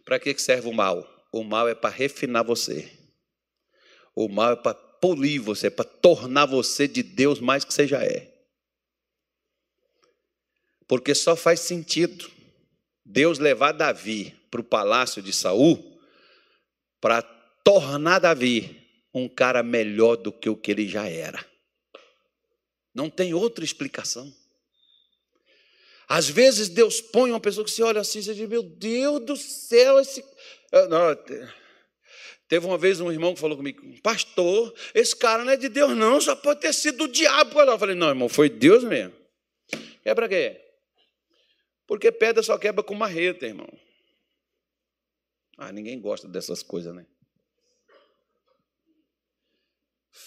[0.06, 1.08] Para que serve o mal?
[1.32, 2.92] O mal é para refinar você.
[4.16, 8.04] O mal é para polir você, para tornar você de Deus mais que você já
[8.04, 8.34] é.
[10.88, 12.30] Porque só faz sentido
[13.06, 16.00] Deus levar Davi para o palácio de Saul
[17.00, 17.22] para
[17.64, 18.79] tornar Davi
[19.14, 21.44] um cara melhor do que o que ele já era.
[22.94, 24.32] Não tem outra explicação.
[26.08, 29.38] Às vezes Deus põe uma pessoa que se olha assim e diz: Meu Deus do
[29.38, 30.24] céu, esse.
[30.72, 31.48] Ah, não,
[32.48, 35.96] teve uma vez um irmão que falou comigo: Pastor, esse cara não é de Deus,
[35.96, 37.60] não, só pode ter sido do diabo.
[37.62, 39.14] Eu falei: Não, irmão, foi Deus mesmo.
[40.02, 40.60] Quebra quê?
[41.86, 43.70] Porque pedra só quebra com marreta, irmão.
[45.58, 47.06] Ah, ninguém gosta dessas coisas, né?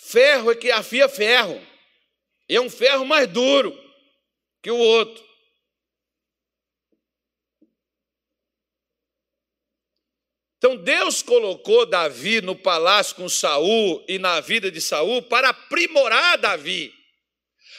[0.00, 1.60] Ferro é que afia ferro.
[2.48, 3.78] E é um ferro mais duro
[4.62, 5.22] que o outro.
[10.56, 16.38] Então Deus colocou Davi no palácio com Saul e na vida de Saul para aprimorar
[16.38, 16.94] Davi.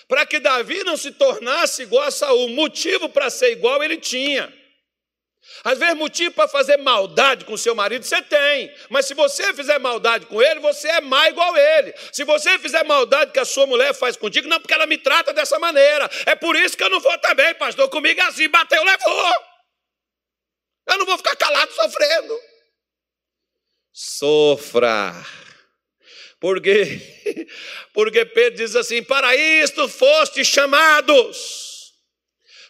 [0.08, 2.50] Para que Davi não se tornasse igual a Saul.
[2.50, 4.54] Motivo para ser igual ele tinha.
[5.64, 9.78] Às vezes, motivo para fazer maldade com seu marido você tem, mas se você fizer
[9.78, 11.94] maldade com ele, você é má igual ele.
[12.14, 15.34] Se você fizer maldade que a sua mulher faz contigo, não porque ela me trata
[15.34, 16.10] dessa maneira.
[16.26, 17.90] É por isso que eu não vou também, pastor.
[17.90, 19.34] Comigo é assim, bateu, levou.
[20.88, 22.40] Eu não vou ficar calado sofrendo.
[23.92, 25.14] Sofra.
[26.40, 27.00] Porque,
[27.94, 31.73] porque Pedro diz assim: para isto foste chamados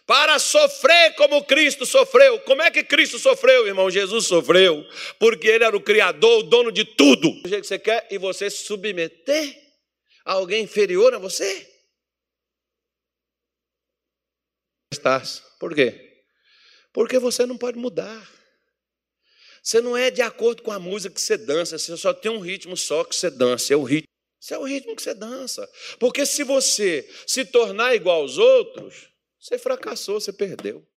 [0.06, 2.40] para sofrer como Cristo sofreu.
[2.40, 3.90] Como é que Cristo sofreu, irmão?
[3.90, 4.86] Jesus sofreu,
[5.18, 7.30] porque Ele era o Criador, o dono de tudo.
[7.42, 9.62] Do jeito que você quer, e você se submeter
[10.24, 11.70] a alguém inferior a você?
[15.58, 16.22] Por quê?
[16.92, 18.30] Porque você não pode mudar.
[19.62, 22.38] Você não é de acordo com a música que você dança, você só tem um
[22.38, 24.08] ritmo só que você dança, é o ritmo.
[24.40, 25.66] Esse é o ritmo que você dança.
[25.98, 29.13] Porque se você se tornar igual aos outros,
[29.44, 30.86] você fracassou, você perdeu.